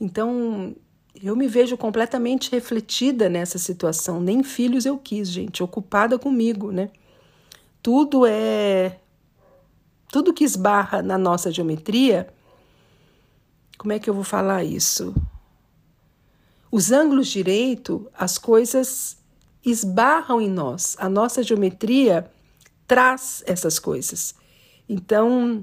Então, 0.00 0.74
eu 1.22 1.36
me 1.36 1.46
vejo 1.46 1.76
completamente 1.76 2.50
refletida 2.50 3.28
nessa 3.28 3.56
situação. 3.56 4.20
Nem 4.20 4.42
filhos 4.42 4.84
eu 4.84 4.98
quis, 4.98 5.28
gente, 5.28 5.62
ocupada 5.62 6.18
comigo, 6.18 6.72
né? 6.72 6.90
Tudo 7.80 8.26
é. 8.26 8.98
Tudo 10.10 10.34
que 10.34 10.42
esbarra 10.42 11.02
na 11.02 11.16
nossa 11.16 11.52
geometria. 11.52 12.34
Como 13.78 13.92
é 13.92 14.00
que 14.00 14.10
eu 14.10 14.14
vou 14.14 14.24
falar 14.24 14.64
isso? 14.64 15.14
Os 16.70 16.92
ângulos 16.92 17.28
direito, 17.28 18.06
as 18.16 18.36
coisas 18.36 19.16
esbarram 19.64 20.40
em 20.40 20.50
nós. 20.50 20.96
A 20.98 21.08
nossa 21.08 21.42
geometria 21.42 22.30
traz 22.86 23.42
essas 23.46 23.78
coisas. 23.78 24.34
Então, 24.88 25.62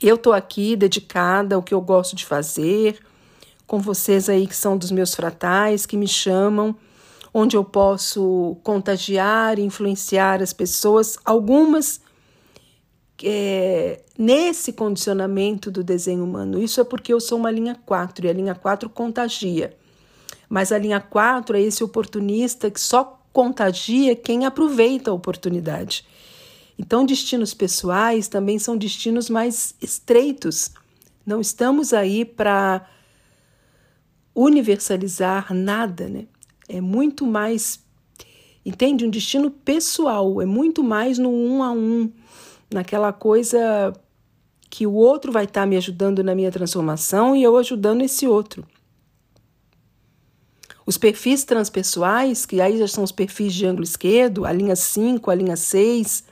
eu 0.00 0.16
estou 0.16 0.32
aqui 0.32 0.76
dedicada 0.76 1.54
ao 1.54 1.62
que 1.62 1.74
eu 1.74 1.80
gosto 1.80 2.16
de 2.16 2.24
fazer, 2.24 2.98
com 3.66 3.78
vocês 3.78 4.28
aí 4.28 4.46
que 4.46 4.56
são 4.56 4.76
dos 4.76 4.90
meus 4.90 5.14
fratais, 5.14 5.86
que 5.86 5.96
me 5.96 6.08
chamam, 6.08 6.74
onde 7.32 7.56
eu 7.56 7.64
posso 7.64 8.56
contagiar 8.62 9.58
e 9.58 9.62
influenciar 9.62 10.42
as 10.42 10.52
pessoas, 10.52 11.18
algumas 11.24 12.00
é, 13.22 14.02
nesse 14.18 14.72
condicionamento 14.72 15.70
do 15.70 15.84
desenho 15.84 16.24
humano. 16.24 16.62
Isso 16.62 16.80
é 16.80 16.84
porque 16.84 17.12
eu 17.12 17.20
sou 17.20 17.38
uma 17.38 17.50
linha 17.50 17.78
4 17.86 18.26
e 18.26 18.28
a 18.28 18.32
linha 18.32 18.54
4 18.54 18.88
contagia. 18.88 19.76
Mas 20.50 20.72
a 20.72 20.78
linha 20.78 21.00
4 21.00 21.56
é 21.56 21.62
esse 21.62 21.84
oportunista 21.84 22.68
que 22.68 22.80
só 22.80 23.22
contagia 23.32 24.16
quem 24.16 24.44
aproveita 24.44 25.12
a 25.12 25.14
oportunidade. 25.14 26.04
Então, 26.76 27.06
destinos 27.06 27.54
pessoais 27.54 28.26
também 28.26 28.58
são 28.58 28.76
destinos 28.76 29.30
mais 29.30 29.76
estreitos. 29.80 30.72
Não 31.24 31.40
estamos 31.40 31.92
aí 31.92 32.24
para 32.24 32.84
universalizar 34.34 35.54
nada, 35.54 36.08
né? 36.08 36.26
É 36.68 36.80
muito 36.80 37.24
mais, 37.24 37.78
entende? 38.66 39.04
Um 39.04 39.10
destino 39.10 39.50
pessoal, 39.52 40.42
é 40.42 40.46
muito 40.46 40.82
mais 40.82 41.16
no 41.16 41.30
um 41.30 41.62
a 41.62 41.70
um, 41.70 42.10
naquela 42.72 43.12
coisa 43.12 43.92
que 44.68 44.86
o 44.86 44.94
outro 44.94 45.30
vai 45.30 45.44
estar 45.44 45.60
tá 45.60 45.66
me 45.66 45.76
ajudando 45.76 46.24
na 46.24 46.34
minha 46.34 46.50
transformação 46.50 47.36
e 47.36 47.42
eu 47.42 47.56
ajudando 47.56 48.02
esse 48.02 48.26
outro. 48.26 48.66
Os 50.86 50.98
perfis 50.98 51.44
transpessoais, 51.44 52.46
que 52.46 52.60
aí 52.60 52.78
já 52.78 52.88
são 52.88 53.04
os 53.04 53.12
perfis 53.12 53.54
de 53.54 53.66
ângulo 53.66 53.84
esquerdo, 53.84 54.44
a 54.44 54.52
linha 54.52 54.74
5, 54.74 55.30
a 55.30 55.34
linha 55.34 55.56
6, 55.56 56.24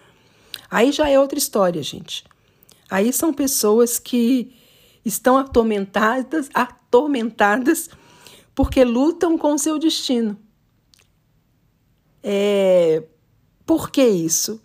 Aí 0.70 0.92
já 0.92 1.08
é 1.08 1.18
outra 1.18 1.38
história, 1.38 1.82
gente. 1.82 2.24
Aí 2.90 3.12
são 3.12 3.32
pessoas 3.32 3.98
que 3.98 4.54
estão 5.04 5.38
atormentadas, 5.38 6.48
atormentadas 6.52 7.88
porque 8.54 8.84
lutam 8.84 9.38
com 9.38 9.54
o 9.54 9.58
seu 9.58 9.78
destino. 9.78 10.36
É... 12.22 13.04
Por 13.64 13.90
que 13.90 14.04
isso? 14.04 14.60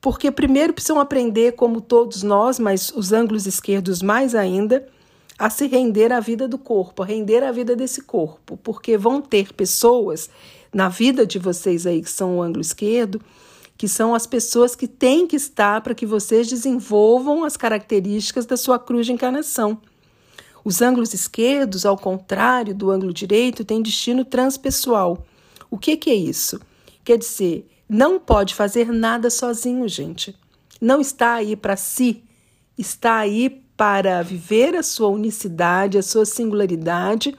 Porque 0.00 0.30
primeiro 0.30 0.72
precisam 0.72 1.00
aprender, 1.00 1.52
como 1.52 1.80
todos 1.80 2.22
nós, 2.22 2.58
mas 2.58 2.90
os 2.90 3.12
ângulos 3.12 3.46
esquerdos 3.46 4.02
mais 4.02 4.34
ainda, 4.34 4.86
a 5.38 5.50
se 5.50 5.66
render 5.66 6.12
à 6.12 6.20
vida 6.20 6.46
do 6.46 6.58
corpo, 6.58 7.02
a 7.02 7.06
render 7.06 7.42
à 7.42 7.50
vida 7.50 7.74
desse 7.74 8.02
corpo, 8.02 8.56
porque 8.56 8.96
vão 8.96 9.20
ter 9.20 9.52
pessoas 9.52 10.30
na 10.72 10.88
vida 10.88 11.26
de 11.26 11.38
vocês 11.38 11.86
aí 11.86 12.02
que 12.02 12.10
são 12.10 12.38
o 12.38 12.42
ângulo 12.42 12.60
esquerdo 12.60 13.20
que 13.76 13.88
são 13.88 14.14
as 14.14 14.26
pessoas 14.26 14.76
que 14.76 14.86
têm 14.86 15.26
que 15.26 15.36
estar 15.36 15.80
para 15.80 15.94
que 15.94 16.06
vocês 16.06 16.48
desenvolvam 16.48 17.44
as 17.44 17.56
características 17.56 18.46
da 18.46 18.56
sua 18.56 18.78
cruz 18.78 19.06
de 19.06 19.12
encarnação. 19.12 19.80
Os 20.64 20.80
ângulos 20.80 21.12
esquerdos, 21.12 21.84
ao 21.84 21.98
contrário 21.98 22.74
do 22.74 22.90
ângulo 22.90 23.12
direito, 23.12 23.64
têm 23.64 23.82
destino 23.82 24.24
transpessoal. 24.24 25.26
O 25.70 25.76
que, 25.76 25.96
que 25.96 26.10
é 26.10 26.14
isso? 26.14 26.60
Quer 27.04 27.18
dizer, 27.18 27.68
não 27.88 28.18
pode 28.18 28.54
fazer 28.54 28.90
nada 28.90 29.28
sozinho, 29.28 29.86
gente. 29.88 30.34
Não 30.80 31.00
está 31.00 31.34
aí 31.34 31.54
para 31.56 31.76
si, 31.76 32.22
está 32.78 33.16
aí 33.16 33.62
para 33.76 34.22
viver 34.22 34.76
a 34.76 34.82
sua 34.82 35.08
unicidade, 35.08 35.98
a 35.98 36.02
sua 36.02 36.24
singularidade 36.24 37.36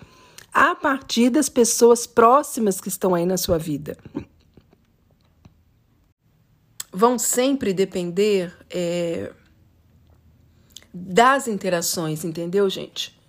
a 0.53 0.73
partir 0.73 1.29
das 1.29 1.49
pessoas 1.49 2.07
próximas 2.07 2.79
que 2.79 2.87
estão 2.87 3.13
aí 3.13 3.25
na 3.25 3.37
sua 3.37 3.57
vida 3.57 3.97
vão 6.95 7.19
sempre 7.19 7.73
depender 7.73 8.57
é, 8.69 9.33
das 10.93 11.45
interações, 11.45 12.23
entendeu, 12.23 12.69
gente? 12.69 13.19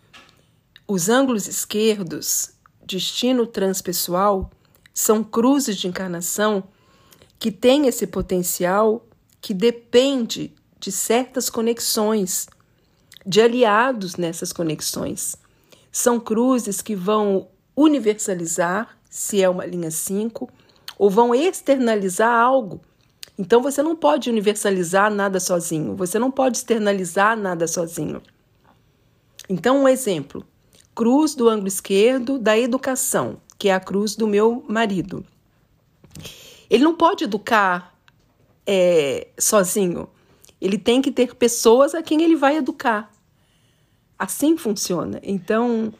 Os 0.86 1.08
ângulos 1.08 1.48
esquerdos, 1.48 2.52
destino 2.86 3.44
transpessoal, 3.44 4.52
são 4.94 5.24
cruzes 5.24 5.76
de 5.76 5.88
encarnação 5.88 6.62
que 7.40 7.50
têm 7.50 7.88
esse 7.88 8.06
potencial 8.06 9.04
que 9.40 9.52
depende 9.52 10.54
de 10.78 10.92
certas 10.92 11.50
conexões, 11.50 12.46
de 13.26 13.40
aliados 13.40 14.16
nessas 14.16 14.52
conexões. 14.52 15.36
São 15.90 16.20
cruzes 16.20 16.80
que 16.80 16.94
vão 16.94 17.48
universalizar, 17.74 18.96
se 19.10 19.42
é 19.42 19.48
uma 19.48 19.66
linha 19.66 19.90
5, 19.90 20.48
ou 20.98 21.10
vão 21.10 21.34
externalizar 21.34 22.32
algo 22.32 22.80
então 23.38 23.62
você 23.62 23.82
não 23.82 23.94
pode 23.94 24.30
universalizar 24.30 25.12
nada 25.12 25.38
sozinho, 25.38 25.94
você 25.94 26.18
não 26.18 26.30
pode 26.30 26.58
externalizar 26.58 27.36
nada 27.36 27.66
sozinho. 27.66 28.22
Então, 29.48 29.82
um 29.82 29.88
exemplo: 29.88 30.44
cruz 30.94 31.34
do 31.34 31.48
ângulo 31.48 31.68
esquerdo 31.68 32.38
da 32.38 32.58
educação, 32.58 33.38
que 33.58 33.68
é 33.68 33.74
a 33.74 33.80
cruz 33.80 34.16
do 34.16 34.26
meu 34.26 34.64
marido. 34.66 35.24
Ele 36.68 36.82
não 36.82 36.94
pode 36.94 37.24
educar 37.24 37.94
é, 38.66 39.28
sozinho. 39.38 40.08
Ele 40.58 40.78
tem 40.78 41.02
que 41.02 41.12
ter 41.12 41.34
pessoas 41.34 41.94
a 41.94 42.02
quem 42.02 42.22
ele 42.22 42.34
vai 42.34 42.56
educar. 42.56 43.12
Assim 44.18 44.56
funciona. 44.56 45.20
Então, 45.22 45.92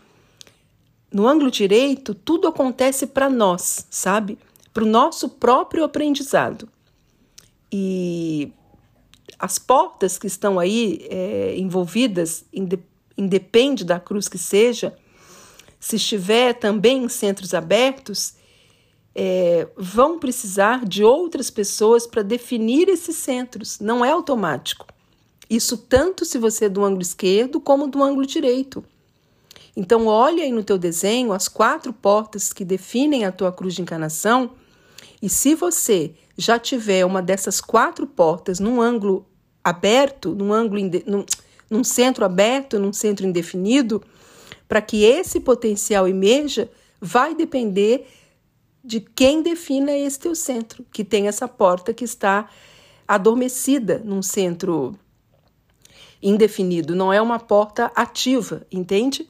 no 1.12 1.26
ângulo 1.26 1.50
direito, 1.50 2.14
tudo 2.14 2.49
acontece 2.49 3.06
para 3.06 3.28
nós, 3.28 3.87
sabe? 3.90 4.38
Para 4.73 4.85
o 4.85 4.87
nosso 4.87 5.28
próprio 5.28 5.85
aprendizado. 5.85 6.68
E 7.73 8.52
as 9.38 9.58
portas 9.58 10.18
que 10.18 10.26
estão 10.26 10.58
aí 10.58 11.06
é, 11.11 11.54
envolvidas, 11.56 12.44
independe 13.16 13.85
da 13.85 14.00
cruz 14.00 14.28
que 14.28 14.38
seja, 14.38 14.96
se 15.78 15.96
estiver 15.96 16.54
também 16.54 17.04
em 17.04 17.08
centros 17.08 17.54
abertos, 17.54 18.35
é, 19.14 19.68
vão 19.76 20.18
precisar 20.18 20.85
de 20.85 21.04
outras 21.04 21.50
pessoas 21.50 22.06
para 22.06 22.23
definir 22.23 22.88
esses 22.88 23.16
centros, 23.16 23.78
não 23.80 24.04
é 24.04 24.11
automático. 24.11 24.87
Isso 25.48 25.76
tanto 25.76 26.24
se 26.24 26.38
você 26.38 26.64
é 26.64 26.68
do 26.68 26.84
ângulo 26.84 27.02
esquerdo 27.02 27.60
como 27.60 27.86
do 27.86 28.02
ângulo 28.02 28.26
direito. 28.26 28.84
Então, 29.76 30.06
olha 30.06 30.42
aí 30.42 30.50
no 30.50 30.64
teu 30.64 30.78
desenho 30.78 31.32
as 31.32 31.48
quatro 31.48 31.92
portas 31.92 32.52
que 32.52 32.64
definem 32.64 33.24
a 33.24 33.32
tua 33.32 33.52
cruz 33.52 33.74
de 33.74 33.82
encarnação, 33.82 34.52
e 35.20 35.28
se 35.28 35.54
você 35.54 36.14
já 36.36 36.58
tiver 36.58 37.04
uma 37.04 37.22
dessas 37.22 37.60
quatro 37.60 38.06
portas 38.06 38.60
num 38.60 38.80
ângulo 38.80 39.26
aberto, 39.62 40.34
num 40.34 40.52
ângulo 40.52 40.80
num, 41.06 41.24
num 41.70 41.84
centro 41.84 42.24
aberto, 42.24 42.78
num 42.78 42.92
centro 42.92 43.26
indefinido, 43.26 44.02
para 44.68 44.80
que 44.80 45.04
esse 45.04 45.40
potencial 45.40 46.06
emerja, 46.08 46.70
vai 47.00 47.34
depender 47.34 48.06
de 48.84 49.00
quem 49.00 49.42
defina 49.42 49.92
esse 49.92 50.18
teu 50.18 50.34
centro, 50.34 50.84
que 50.92 51.04
tem 51.04 51.28
essa 51.28 51.48
porta 51.48 51.92
que 51.92 52.04
está 52.04 52.48
adormecida 53.06 54.00
num 54.04 54.22
centro 54.22 54.96
indefinido, 56.23 56.94
não 56.94 57.12
é 57.12 57.20
uma 57.20 57.38
porta 57.38 57.90
ativa, 57.94 58.66
entende? 58.70 59.28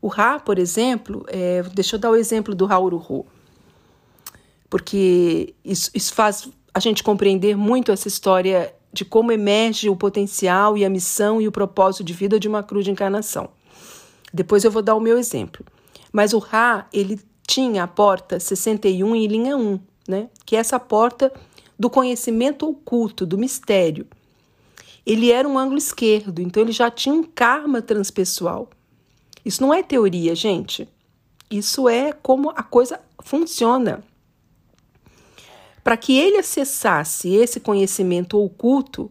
O 0.00 0.08
Ra, 0.08 0.38
por 0.38 0.58
exemplo, 0.58 1.24
é, 1.28 1.62
deixa 1.74 1.96
eu 1.96 2.00
dar 2.00 2.10
o 2.10 2.16
exemplo 2.16 2.54
do 2.54 2.70
Hauru 2.70 3.26
porque 4.68 5.54
isso, 5.64 5.90
isso 5.94 6.12
faz 6.12 6.48
a 6.74 6.80
gente 6.80 7.02
compreender 7.04 7.56
muito 7.56 7.92
essa 7.92 8.08
história 8.08 8.74
de 8.92 9.04
como 9.04 9.30
emerge 9.30 9.88
o 9.88 9.96
potencial 9.96 10.76
e 10.76 10.84
a 10.84 10.90
missão 10.90 11.40
e 11.40 11.46
o 11.46 11.52
propósito 11.52 12.02
de 12.02 12.12
vida 12.12 12.40
de 12.40 12.48
uma 12.48 12.62
cruz 12.62 12.84
de 12.84 12.90
encarnação. 12.90 13.50
Depois 14.32 14.64
eu 14.64 14.70
vou 14.70 14.82
dar 14.82 14.96
o 14.96 15.00
meu 15.00 15.16
exemplo. 15.16 15.64
Mas 16.12 16.32
o 16.32 16.38
Ra, 16.38 16.88
ele 16.92 17.20
tinha 17.46 17.84
a 17.84 17.86
porta 17.86 18.40
61 18.40 19.14
em 19.14 19.26
linha 19.26 19.56
1, 19.56 19.80
né? 20.08 20.28
Que 20.44 20.56
é 20.56 20.58
essa 20.58 20.80
porta 20.80 21.32
do 21.78 21.88
conhecimento 21.88 22.68
oculto, 22.68 23.24
do 23.24 23.38
mistério. 23.38 24.06
Ele 25.06 25.30
era 25.30 25.46
um 25.46 25.58
ângulo 25.58 25.78
esquerdo, 25.78 26.40
então 26.40 26.62
ele 26.62 26.72
já 26.72 26.90
tinha 26.90 27.14
um 27.14 27.22
karma 27.22 27.82
transpessoal. 27.82 28.70
Isso 29.44 29.62
não 29.62 29.72
é 29.72 29.82
teoria, 29.82 30.34
gente. 30.34 30.88
Isso 31.50 31.88
é 31.88 32.12
como 32.12 32.50
a 32.50 32.62
coisa 32.62 33.00
funciona. 33.22 34.02
Para 35.82 35.96
que 35.98 36.16
ele 36.18 36.38
acessasse 36.38 37.28
esse 37.34 37.60
conhecimento 37.60 38.42
oculto, 38.42 39.10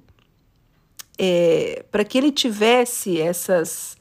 é, 1.17 1.85
para 1.91 2.03
que 2.03 2.17
ele 2.17 2.31
tivesse 2.31 3.21
essas 3.21 3.95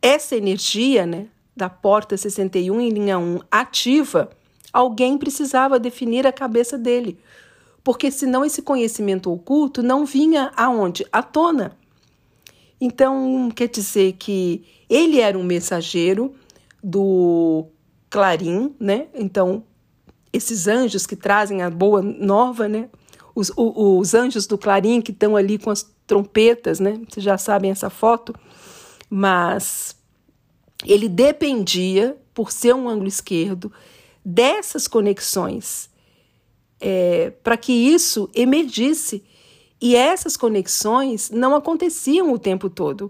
essa 0.00 0.34
energia, 0.34 1.06
né, 1.06 1.28
da 1.54 1.70
porta 1.70 2.16
61 2.16 2.80
em 2.80 2.88
linha 2.88 3.18
1 3.18 3.40
ativa, 3.48 4.30
alguém 4.72 5.16
precisava 5.16 5.78
definir 5.78 6.26
a 6.26 6.32
cabeça 6.32 6.76
dele. 6.76 7.20
Porque 7.84 8.10
senão 8.10 8.44
esse 8.44 8.62
conhecimento 8.62 9.32
oculto 9.32 9.82
não 9.82 10.06
vinha 10.06 10.52
aonde? 10.56 11.04
À 11.10 11.22
tona. 11.22 11.76
Então, 12.80 13.50
quer 13.54 13.68
dizer 13.68 14.14
que 14.14 14.64
ele 14.88 15.20
era 15.20 15.38
um 15.38 15.42
mensageiro 15.42 16.34
do 16.82 17.66
Clarim, 18.10 18.74
né? 18.78 19.06
Então, 19.14 19.64
esses 20.32 20.66
anjos 20.66 21.06
que 21.06 21.16
trazem 21.16 21.62
a 21.62 21.70
boa 21.70 22.02
nova, 22.02 22.68
né? 22.68 22.88
Os, 23.34 23.52
os 23.56 24.14
anjos 24.14 24.46
do 24.46 24.58
Clarim 24.58 25.00
que 25.00 25.12
estão 25.12 25.36
ali 25.36 25.58
com 25.58 25.70
as 25.70 25.88
trompetas, 26.06 26.80
né? 26.80 27.00
Vocês 27.08 27.24
já 27.24 27.38
sabem 27.38 27.70
essa 27.70 27.88
foto, 27.88 28.34
mas 29.08 29.96
ele 30.84 31.08
dependia, 31.08 32.16
por 32.34 32.50
ser 32.50 32.74
um 32.74 32.88
ângulo 32.88 33.08
esquerdo, 33.08 33.72
dessas 34.24 34.86
conexões 34.86 35.91
é, 36.82 37.30
para 37.44 37.56
que 37.56 37.72
isso 37.72 38.28
emergisse 38.34 39.22
e 39.80 39.94
essas 39.94 40.36
conexões 40.36 41.30
não 41.30 41.54
aconteciam 41.54 42.32
o 42.32 42.38
tempo 42.38 42.68
todo. 42.68 43.08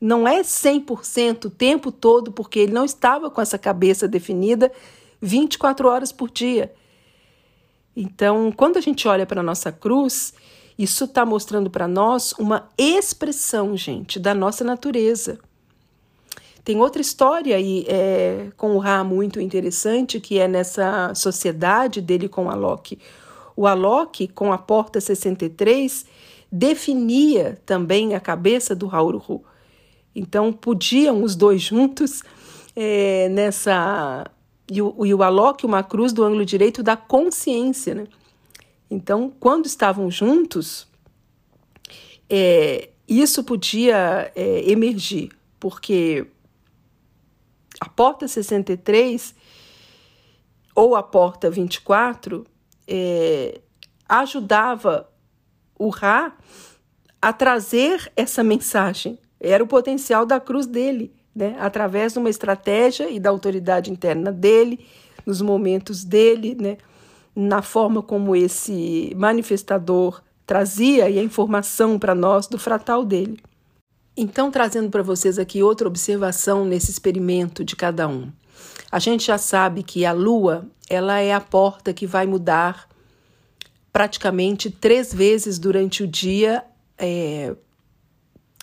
Não 0.00 0.26
é 0.26 0.40
100% 0.40 1.44
o 1.44 1.50
tempo 1.50 1.92
todo, 1.92 2.32
porque 2.32 2.58
ele 2.58 2.72
não 2.72 2.86
estava 2.86 3.30
com 3.30 3.42
essa 3.42 3.58
cabeça 3.58 4.08
definida 4.08 4.72
24 5.20 5.86
horas 5.86 6.10
por 6.10 6.30
dia. 6.30 6.72
Então, 7.94 8.50
quando 8.50 8.78
a 8.78 8.80
gente 8.80 9.06
olha 9.06 9.26
para 9.26 9.40
a 9.40 9.44
nossa 9.44 9.70
cruz, 9.70 10.32
isso 10.78 11.04
está 11.04 11.26
mostrando 11.26 11.68
para 11.68 11.86
nós 11.86 12.32
uma 12.38 12.70
expressão, 12.78 13.76
gente, 13.76 14.18
da 14.18 14.32
nossa 14.32 14.64
natureza. 14.64 15.38
Tem 16.64 16.78
outra 16.78 17.00
história 17.00 17.56
aí 17.56 17.84
é, 17.88 18.48
com 18.56 18.76
o 18.76 18.78
Ra 18.78 19.02
muito 19.02 19.40
interessante, 19.40 20.20
que 20.20 20.38
é 20.38 20.46
nessa 20.46 21.14
sociedade 21.14 22.00
dele 22.00 22.28
com 22.28 22.50
a 22.50 22.54
Loki. 22.54 22.98
O 23.56 23.66
Alok, 23.66 24.28
com 24.28 24.52
a 24.52 24.58
porta 24.58 25.00
63, 25.00 26.06
definia 26.50 27.60
também 27.64 28.14
a 28.14 28.20
cabeça 28.20 28.74
do 28.74 28.88
Hauru. 28.94 29.44
Então, 30.14 30.52
podiam 30.52 31.22
os 31.22 31.36
dois 31.36 31.62
juntos 31.62 32.22
é, 32.74 33.28
nessa. 33.28 34.26
E 34.70 34.80
o, 34.80 35.04
e 35.04 35.12
o 35.12 35.22
Alok, 35.22 35.66
uma 35.66 35.82
cruz 35.82 36.12
do 36.12 36.24
ângulo 36.24 36.44
direito 36.44 36.82
da 36.82 36.96
consciência. 36.96 37.94
Né? 37.94 38.06
Então, 38.90 39.32
quando 39.40 39.66
estavam 39.66 40.10
juntos, 40.10 40.86
é, 42.28 42.90
isso 43.08 43.42
podia 43.42 44.30
é, 44.34 44.70
emergir, 44.70 45.30
porque 45.58 46.26
porta 48.00 48.26
63 48.26 49.34
ou 50.74 50.96
a 50.96 51.02
porta 51.02 51.50
24 51.50 52.46
é, 52.88 53.60
ajudava 54.08 55.06
o 55.78 55.90
Ra 55.90 56.32
a 57.20 57.30
trazer 57.30 58.10
essa 58.16 58.42
mensagem. 58.42 59.18
Era 59.38 59.62
o 59.62 59.66
potencial 59.66 60.24
da 60.24 60.40
cruz 60.40 60.64
dele, 60.64 61.12
né? 61.36 61.58
através 61.60 62.14
de 62.14 62.20
uma 62.20 62.30
estratégia 62.30 63.10
e 63.10 63.20
da 63.20 63.28
autoridade 63.28 63.90
interna 63.90 64.32
dele, 64.32 64.80
nos 65.26 65.42
momentos 65.42 66.02
dele, 66.02 66.56
né? 66.58 66.78
na 67.36 67.60
forma 67.60 68.02
como 68.02 68.34
esse 68.34 69.12
manifestador 69.14 70.22
trazia 70.46 71.10
e 71.10 71.18
a 71.18 71.22
informação 71.22 71.98
para 71.98 72.14
nós 72.14 72.46
do 72.46 72.58
fratal 72.58 73.04
dele. 73.04 73.38
Então, 74.16 74.50
trazendo 74.50 74.90
para 74.90 75.02
vocês 75.02 75.38
aqui 75.38 75.62
outra 75.62 75.88
observação 75.88 76.64
nesse 76.64 76.90
experimento 76.90 77.64
de 77.64 77.76
cada 77.76 78.08
um. 78.08 78.30
A 78.90 78.98
gente 78.98 79.26
já 79.26 79.38
sabe 79.38 79.82
que 79.82 80.04
a 80.04 80.12
lua, 80.12 80.66
ela 80.88 81.20
é 81.20 81.32
a 81.32 81.40
porta 81.40 81.92
que 81.92 82.06
vai 82.06 82.26
mudar 82.26 82.88
praticamente 83.92 84.70
três 84.70 85.14
vezes 85.14 85.58
durante 85.58 86.02
o 86.02 86.06
dia. 86.06 86.64
É, 86.98 87.54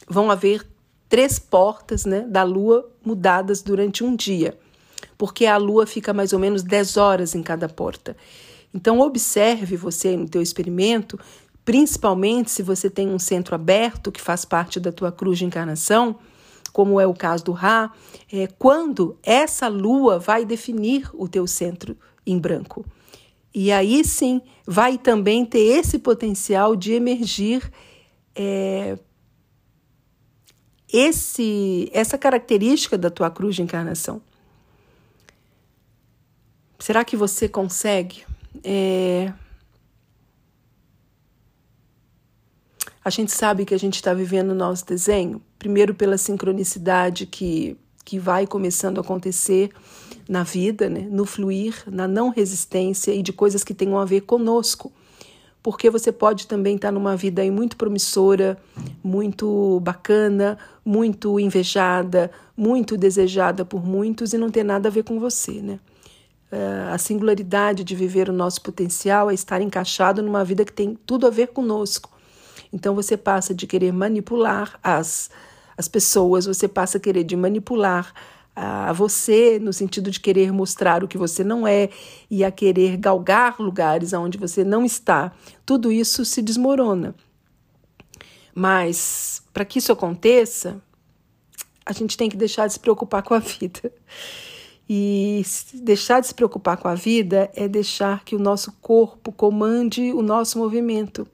vão 0.08 0.30
haver 0.30 0.68
três 1.10 1.40
portas 1.40 2.06
né, 2.06 2.22
da 2.22 2.44
lua 2.44 2.90
mudadas 3.04 3.62
durante 3.62 4.04
um 4.04 4.16
dia, 4.16 4.58
porque 5.18 5.46
a 5.46 5.58
lua 5.58 5.88
fica 5.88 6.14
mais 6.14 6.34
ou 6.34 6.40
menos 6.40 6.64
10 6.64 6.98
horas 6.98 7.36
em 7.36 7.42
cada 7.42 7.70
porta. 7.70 8.16
Então 8.74 9.00
observe 9.00 9.76
você 9.76 10.16
no 10.16 10.28
teu 10.28 10.42
experimento, 10.42 11.18
principalmente 11.68 12.50
se 12.50 12.64
você 12.64 12.90
tem 12.90 13.10
um 13.10 13.20
centro 13.20 13.54
aberto 13.54 14.10
que 14.10 14.22
faz 14.22 14.46
parte 14.46 14.80
da 14.80 14.90
tua 14.90 15.12
cruz 15.12 15.38
de 15.38 15.44
encarnação, 15.44 16.18
como 16.72 16.98
é 16.98 17.06
o 17.06 17.14
caso 17.14 17.44
do 17.44 17.52
Ra, 17.52 17.92
é, 18.32 18.48
quando 18.48 19.20
essa 19.22 19.68
lua 19.68 20.18
vai 20.18 20.46
definir 20.46 21.10
o 21.14 21.28
teu 21.28 21.46
centro 21.46 21.98
em 22.26 22.40
branco. 22.40 22.86
E 23.54 23.70
aí 23.70 24.06
sim 24.06 24.42
vai 24.66 24.98
também 24.98 25.44
ter 25.44 25.60
esse 25.60 26.00
potencial 26.00 26.74
de 26.74 26.94
emergir 26.94 27.70
é, 28.34 28.98
esse, 30.88 31.90
essa 31.92 32.18
característica 32.18 32.98
da 32.98 33.10
tua 33.10 33.30
cruz 33.30 33.58
de 33.58 33.62
encarnação. 33.62 34.22
Será 36.80 37.04
que 37.04 37.18
você 37.18 37.50
consegue? 37.50 38.24
É, 38.64 39.34
A 43.08 43.10
gente 43.10 43.32
sabe 43.32 43.64
que 43.64 43.74
a 43.74 43.80
gente 43.80 43.96
está 43.96 44.14
vivendo 44.14 44.50
o 44.50 44.54
nosso 44.54 44.86
desenho, 44.86 45.42
primeiro 45.58 45.94
pela 45.94 46.18
sincronicidade 46.18 47.26
que, 47.26 47.78
que 48.04 48.20
vai 48.20 48.46
começando 48.46 48.98
a 48.98 49.02
acontecer 49.02 49.70
na 50.28 50.44
vida, 50.44 50.90
né? 50.90 51.08
no 51.10 51.26
fluir, 51.26 51.74
na 51.88 52.06
não 52.06 52.28
resistência 52.32 53.14
e 53.14 53.24
de 53.24 53.32
coisas 53.32 53.64
que 53.64 53.74
tenham 53.74 53.98
a 53.98 54.04
ver 54.04 54.24
conosco. 54.24 54.92
Porque 55.64 55.90
você 55.90 56.12
pode 56.12 56.48
também 56.48 56.76
estar 56.76 56.90
tá 56.90 56.92
numa 56.92 57.16
vida 57.16 57.42
aí 57.42 57.50
muito 57.50 57.78
promissora, 57.78 58.58
muito 59.02 59.80
bacana, 59.80 60.58
muito 60.84 61.40
invejada, 61.40 62.30
muito 62.58 62.98
desejada 62.98 63.64
por 63.64 63.86
muitos 63.86 64.34
e 64.34 64.38
não 64.38 64.52
ter 64.52 64.66
nada 64.66 64.90
a 64.90 64.92
ver 64.92 65.06
com 65.06 65.18
você, 65.18 65.62
né? 65.62 65.80
Uh, 66.52 66.92
a 66.94 66.98
singularidade 66.98 67.86
de 67.86 67.96
viver 67.96 68.28
o 68.28 68.34
nosso 68.34 68.62
potencial 68.62 69.32
é 69.32 69.34
estar 69.34 69.62
encaixado 69.62 70.22
numa 70.22 70.44
vida 70.44 70.66
que 70.66 70.74
tem 70.74 70.94
tudo 71.06 71.26
a 71.26 71.30
ver 71.30 71.48
conosco. 71.48 72.17
Então 72.72 72.96
você 72.96 73.16
passa 73.16 73.54
de 73.54 73.66
querer 73.66 73.92
manipular 73.92 74.80
as, 74.84 75.30
as 75.78 75.88
pessoas, 75.88 76.46
você 76.46 76.68
passa 76.68 76.98
a 76.98 77.02
querer 77.02 77.24
de 77.24 77.36
manipular 77.36 78.14
a 78.60 78.92
você 78.92 79.60
no 79.60 79.72
sentido 79.72 80.10
de 80.10 80.20
querer 80.20 80.52
mostrar 80.52 81.04
o 81.04 81.08
que 81.08 81.18
você 81.18 81.44
não 81.44 81.68
é 81.68 81.90
e 82.30 82.44
a 82.44 82.50
querer 82.50 82.98
galgar 82.98 83.60
lugares 83.60 84.14
onde 84.14 84.38
você 84.38 84.64
não 84.64 84.84
está. 84.84 85.32
Tudo 85.64 85.92
isso 85.92 86.26
se 86.26 86.42
desmorona. 86.42 87.14
Mas 88.56 89.44
para 89.54 89.64
que 89.64 89.78
isso 89.78 89.92
aconteça, 89.92 90.82
a 91.86 91.94
gente 91.94 92.18
tem 92.18 92.30
que 92.30 92.36
deixar 92.36 92.66
de 92.66 92.74
se 92.74 92.80
preocupar 92.80 93.22
com 93.22 93.36
a 93.36 93.40
vida. 93.40 93.94
E 94.90 95.44
deixar 95.74 96.22
de 96.22 96.28
se 96.28 96.34
preocupar 96.34 96.78
com 96.78 96.88
a 96.88 96.96
vida 96.96 97.52
é 97.54 97.68
deixar 97.68 98.24
que 98.24 98.36
o 98.36 98.40
nosso 98.40 98.72
corpo 98.82 99.32
comande 99.32 100.14
o 100.14 100.22
nosso 100.22 100.58
movimento 100.58 101.28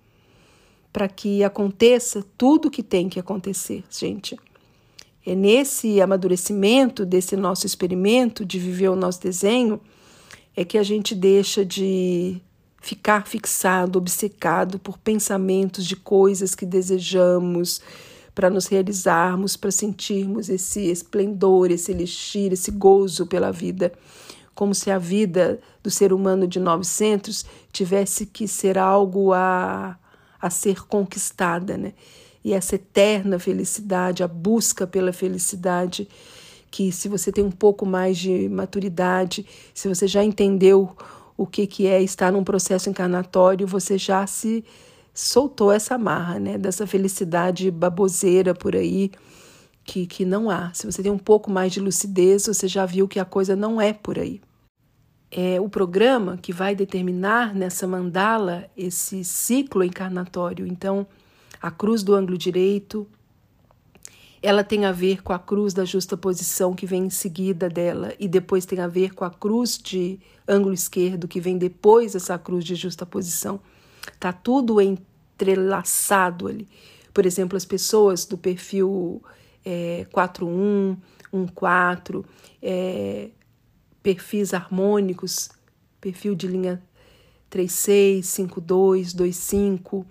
para 0.94 1.08
que 1.08 1.44
aconteça 1.44 2.24
tudo 2.38 2.68
o 2.68 2.72
que 2.72 2.84
tem 2.84 3.10
que 3.10 3.20
acontecer, 3.20 3.84
gente. 3.90 4.38
É 5.26 5.34
nesse 5.34 6.00
amadurecimento 6.00 7.04
desse 7.04 7.36
nosso 7.36 7.66
experimento 7.66 8.46
de 8.46 8.60
viver 8.60 8.90
o 8.90 8.96
nosso 8.96 9.20
desenho 9.20 9.82
é 10.56 10.64
que 10.64 10.78
a 10.78 10.84
gente 10.84 11.16
deixa 11.16 11.66
de 11.66 12.40
ficar 12.80 13.26
fixado, 13.26 13.98
obcecado 13.98 14.78
por 14.78 14.98
pensamentos 14.98 15.86
de 15.86 15.96
coisas 15.96 16.54
que 16.54 16.66
desejamos 16.66 17.82
para 18.36 18.50
nos 18.50 18.68
realizarmos, 18.68 19.56
para 19.56 19.72
sentirmos 19.72 20.50
esse 20.50 20.92
esplendor, 20.92 21.72
esse 21.72 21.92
elixir, 21.92 22.52
esse 22.52 22.70
gozo 22.70 23.26
pela 23.26 23.52
vida, 23.52 23.92
como 24.54 24.76
se 24.76 24.92
a 24.92 25.00
vida 25.00 25.60
do 25.82 25.90
ser 25.90 26.12
humano 26.14 26.46
de 26.46 26.60
900 26.60 27.46
tivesse 27.72 28.26
que 28.26 28.48
ser 28.48 28.78
algo 28.78 29.34
a 29.34 29.98
a 30.44 30.50
ser 30.50 30.86
conquistada, 30.86 31.78
né? 31.78 31.94
e 32.44 32.54
essa 32.54 32.76
eterna 32.76 33.40
felicidade, 33.40 34.24
a 34.24 34.28
busca 34.28 34.86
pela 34.86 35.14
felicidade, 35.14 36.08
que 36.70 36.92
se 36.92 37.08
você 37.08 37.32
tem 37.32 37.44
um 37.44 37.52
pouco 37.52 37.86
mais 37.86 38.18
de 38.18 38.50
maturidade, 38.50 39.46
se 39.74 39.88
você 39.88 40.08
já 40.08 40.24
entendeu 40.24 40.96
o 41.38 41.48
que, 41.48 41.66
que 41.66 41.88
é 41.88 42.02
estar 42.02 42.32
num 42.32 42.44
processo 42.44 42.90
encarnatório, 42.90 43.66
você 43.66 43.98
já 43.98 44.28
se 44.28 44.64
soltou 45.14 45.72
essa 45.72 45.98
marra, 45.98 46.40
né? 46.40 46.58
Dessa 46.58 46.86
felicidade 46.86 47.72
baboseira 47.72 48.54
por 48.54 48.76
aí 48.76 49.12
que, 49.86 50.06
que 50.06 50.26
não 50.26 50.50
há. 50.50 50.72
Se 50.74 50.86
você 50.86 51.02
tem 51.02 51.12
um 51.12 51.18
pouco 51.18 51.50
mais 51.50 51.72
de 51.72 51.80
lucidez, 51.80 52.48
você 52.48 52.68
já 52.68 52.86
viu 52.86 53.08
que 53.08 53.20
a 53.20 53.26
coisa 53.26 53.56
não 53.56 53.80
é 53.80 53.94
por 53.94 54.18
aí. 54.20 54.42
É 55.36 55.60
o 55.60 55.68
programa 55.68 56.38
que 56.38 56.54
vai 56.54 56.76
determinar 56.76 57.56
nessa 57.56 57.88
mandala 57.88 58.70
esse 58.78 59.24
ciclo 59.24 59.84
encarnatório. 59.84 60.68
Então, 60.68 61.08
a 61.60 61.72
cruz 61.72 62.04
do 62.04 62.14
ângulo 62.14 62.38
direito, 62.38 63.08
ela 64.44 64.64
tem 64.64 64.86
a 64.86 64.92
ver 64.92 65.24
com 65.24 65.34
a 65.34 65.40
cruz 65.40 65.74
da 65.74 65.86
justa 65.86 66.16
posição 66.16 66.76
que 66.76 66.86
vem 66.86 67.06
em 67.06 67.10
seguida 67.10 67.68
dela, 67.68 68.14
e 68.20 68.28
depois 68.28 68.64
tem 68.64 68.80
a 68.80 68.88
ver 68.88 69.16
com 69.16 69.26
a 69.26 69.32
cruz 69.32 69.80
de 69.82 70.20
ângulo 70.48 70.76
esquerdo 70.76 71.28
que 71.28 71.40
vem 71.40 71.58
depois 71.58 72.14
dessa 72.14 72.38
cruz 72.38 72.64
de 72.64 72.76
justa 72.76 73.04
posição. 73.04 73.60
Tá 74.20 74.32
tudo 74.32 74.80
entrelaçado 74.80 76.48
ali. 76.48 76.68
Por 77.12 77.26
exemplo, 77.26 77.58
as 77.58 77.66
pessoas 77.66 78.24
do 78.24 78.38
perfil 78.38 79.24
é, 79.66 80.06
4-1, 80.14 80.96
1-4, 81.34 82.24
é, 82.62 83.30
perfis 84.04 84.54
harmônicos, 84.54 85.50
perfil 86.00 86.36
de 86.36 86.48
linha 86.48 86.84
3-6, 87.50 88.20
5-2, 88.22 89.16
2-5 89.16 90.06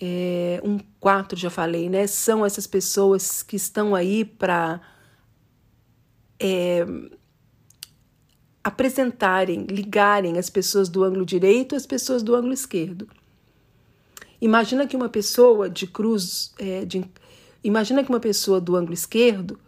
é, 0.00 0.60
um 0.64 0.78
quatro 1.00 1.38
já 1.38 1.50
falei, 1.50 1.88
né? 1.88 2.06
São 2.06 2.46
essas 2.46 2.66
pessoas 2.66 3.42
que 3.42 3.56
estão 3.56 3.94
aí 3.94 4.24
para 4.24 4.80
é, 6.38 6.86
apresentarem, 8.62 9.66
ligarem 9.68 10.38
as 10.38 10.48
pessoas 10.48 10.88
do 10.88 11.02
ângulo 11.02 11.26
direito 11.26 11.74
às 11.74 11.84
pessoas 11.84 12.22
do 12.22 12.34
ângulo 12.34 12.52
esquerdo. 12.52 13.08
Imagina 14.40 14.86
que 14.86 14.94
uma 14.94 15.08
pessoa 15.08 15.68
de 15.68 15.86
cruz, 15.88 16.54
é, 16.58 16.84
de, 16.84 17.04
imagina 17.64 18.04
que 18.04 18.10
uma 18.10 18.20
pessoa 18.20 18.60
do 18.60 18.76
ângulo 18.76 18.94
esquerdo, 18.94 19.58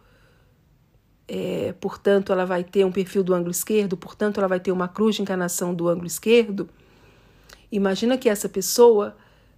é, 1.33 1.73
portanto, 1.79 2.33
ela 2.33 2.45
vai 2.45 2.61
ter 2.61 2.83
um 2.83 2.91
perfil 2.91 3.23
do 3.23 3.33
ângulo 3.33 3.51
esquerdo, 3.51 3.95
portanto, 3.95 4.39
ela 4.39 4.49
vai 4.49 4.59
ter 4.59 4.73
uma 4.73 4.89
cruz 4.89 5.15
de 5.15 5.21
encarnação 5.21 5.73
do 5.73 5.87
ângulo 5.87 6.05
esquerdo. 6.05 6.67
Imagina 7.71 8.17
que 8.17 8.27
essa 8.27 8.49
pessoa 8.49 9.15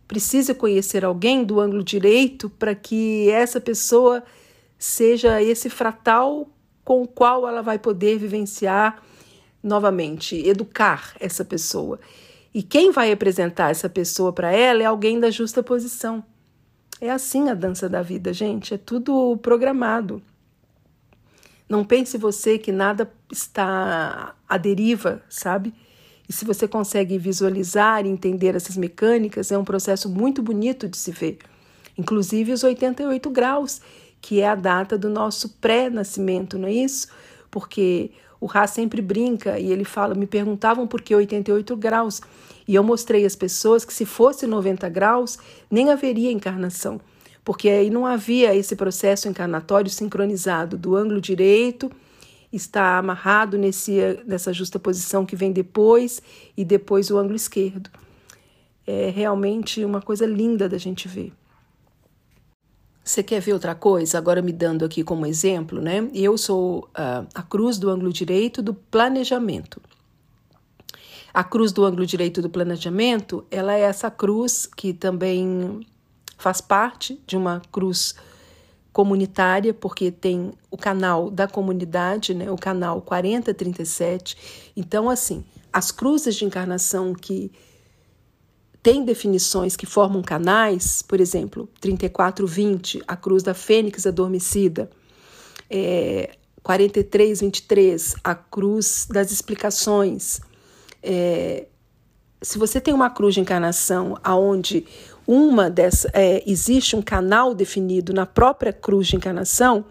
precisa 0.07 0.53
conhecer 0.53 1.03
alguém 1.03 1.43
do 1.43 1.59
ângulo 1.59 1.83
direito 1.83 2.47
para 2.47 2.75
que 2.75 3.27
essa 3.31 3.59
pessoa 3.59 4.23
seja 4.77 5.41
esse 5.41 5.67
fratal 5.67 6.47
com 6.85 7.01
o 7.01 7.07
qual 7.07 7.47
ela 7.47 7.63
vai 7.63 7.79
poder 7.79 8.19
vivenciar 8.19 9.01
novamente, 9.63 10.35
educar 10.47 11.15
essa 11.19 11.43
pessoa. 11.43 11.99
E 12.53 12.61
quem 12.61 12.91
vai 12.91 13.11
apresentar 13.11 13.71
essa 13.71 13.89
pessoa 13.89 14.31
para 14.31 14.51
ela 14.51 14.83
é 14.83 14.85
alguém 14.85 15.19
da 15.19 15.31
justa 15.31 15.63
posição. 15.63 16.23
É 17.01 17.09
assim 17.09 17.49
a 17.49 17.55
dança 17.55 17.89
da 17.89 18.03
vida, 18.03 18.31
gente, 18.31 18.75
é 18.75 18.77
tudo 18.77 19.35
programado. 19.37 20.21
Não 21.67 21.83
pense 21.83 22.17
você 22.17 22.57
que 22.57 22.71
nada 22.71 23.11
está 23.31 24.35
à 24.47 24.57
deriva, 24.57 25.23
sabe? 25.29 25.73
E 26.27 26.33
se 26.33 26.45
você 26.45 26.67
consegue 26.67 27.17
visualizar 27.17 28.05
e 28.05 28.09
entender 28.09 28.55
essas 28.55 28.77
mecânicas, 28.77 29.51
é 29.51 29.57
um 29.57 29.63
processo 29.63 30.09
muito 30.09 30.41
bonito 30.41 30.87
de 30.87 30.97
se 30.97 31.11
ver. 31.11 31.39
Inclusive 31.97 32.51
os 32.51 32.63
88 32.63 33.29
graus, 33.29 33.81
que 34.21 34.41
é 34.41 34.47
a 34.47 34.55
data 34.55 34.97
do 34.97 35.09
nosso 35.09 35.49
pré-nascimento, 35.59 36.57
não 36.57 36.67
é 36.67 36.73
isso? 36.73 37.07
Porque 37.51 38.11
o 38.39 38.45
Ra 38.45 38.67
sempre 38.67 39.01
brinca 39.01 39.59
e 39.59 39.71
ele 39.71 39.85
fala: 39.85 40.15
me 40.15 40.25
perguntavam 40.25 40.87
por 40.87 41.01
que 41.01 41.15
88 41.15 41.75
graus. 41.75 42.21
E 42.67 42.75
eu 42.75 42.83
mostrei 42.83 43.25
às 43.25 43.35
pessoas 43.35 43.83
que 43.83 43.93
se 43.93 44.05
fosse 44.05 44.47
90 44.47 44.87
graus, 44.89 45.37
nem 45.69 45.91
haveria 45.91 46.31
encarnação, 46.31 46.99
porque 47.43 47.69
aí 47.69 47.89
não 47.89 48.05
havia 48.05 48.55
esse 48.55 48.75
processo 48.75 49.27
encarnatório 49.27 49.89
sincronizado 49.89 50.77
do 50.77 50.95
ângulo 50.95 51.19
direito 51.19 51.91
está 52.53 52.99
amarrado 52.99 53.57
nesse, 53.57 53.99
nessa 54.25 54.53
justa 54.53 54.79
posição 54.79 55.25
que 55.25 55.35
vem 55.35 55.51
depois 55.51 56.21
e 56.55 56.63
depois 56.63 57.09
o 57.09 57.17
ângulo 57.17 57.35
esquerdo. 57.35 57.89
É 58.85 59.09
realmente 59.09 59.83
uma 59.83 60.01
coisa 60.01 60.25
linda 60.25 60.69
da 60.69 60.77
gente 60.77 61.07
ver. 61.07 61.33
Você 63.03 63.23
quer 63.23 63.41
ver 63.41 63.53
outra 63.53 63.75
coisa? 63.75 64.17
Agora 64.17 64.41
me 64.41 64.53
dando 64.53 64.85
aqui 64.85 65.03
como 65.03 65.25
exemplo, 65.25 65.81
né? 65.81 66.07
Eu 66.13 66.37
sou 66.37 66.87
uh, 66.89 67.27
a 67.33 67.41
cruz 67.41 67.77
do 67.77 67.89
ângulo 67.89 68.13
direito 68.13 68.61
do 68.61 68.73
planejamento. 68.73 69.81
A 71.33 71.43
cruz 71.43 71.71
do 71.71 71.83
ângulo 71.83 72.05
direito 72.05 72.41
do 72.41 72.49
planejamento, 72.49 73.43
ela 73.49 73.73
é 73.73 73.81
essa 73.81 74.11
cruz 74.11 74.67
que 74.67 74.93
também 74.93 75.85
faz 76.43 76.59
parte 76.59 77.17
de 77.25 77.37
uma 77.37 77.61
cruz 77.71 78.15
comunitária, 78.91 79.73
porque 79.73 80.11
tem 80.11 80.51
o 80.69 80.77
canal 80.77 81.31
da 81.31 81.47
comunidade, 81.47 82.33
né, 82.33 82.51
o 82.51 82.57
canal 82.57 83.01
4037. 83.01 84.71
Então, 84.75 85.09
assim, 85.09 85.45
as 85.71 85.89
cruzes 85.89 86.35
de 86.35 86.43
encarnação 86.43 87.13
que 87.13 87.49
têm 88.83 89.05
definições 89.05 89.77
que 89.77 89.85
formam 89.85 90.21
canais, 90.21 91.01
por 91.01 91.21
exemplo, 91.21 91.69
3420, 91.79 93.01
a 93.07 93.15
cruz 93.15 93.41
da 93.41 93.53
fênix 93.53 94.05
adormecida, 94.05 94.91
é, 95.69 96.35
4323, 96.61 98.15
a 98.21 98.35
cruz 98.35 99.07
das 99.09 99.31
explicações. 99.31 100.41
É, 101.01 101.67
se 102.41 102.57
você 102.57 102.81
tem 102.81 102.93
uma 102.93 103.09
cruz 103.09 103.33
de 103.33 103.39
encarnação 103.39 104.17
aonde 104.21 104.85
uma 105.27 105.69
dessa, 105.69 106.09
é, 106.13 106.43
existe 106.45 106.95
um 106.95 107.01
canal 107.01 107.53
definido 107.53 108.13
na 108.13 108.25
própria 108.25 108.73
cruz 108.73 109.07
de 109.07 109.15
encarnação, 109.15 109.85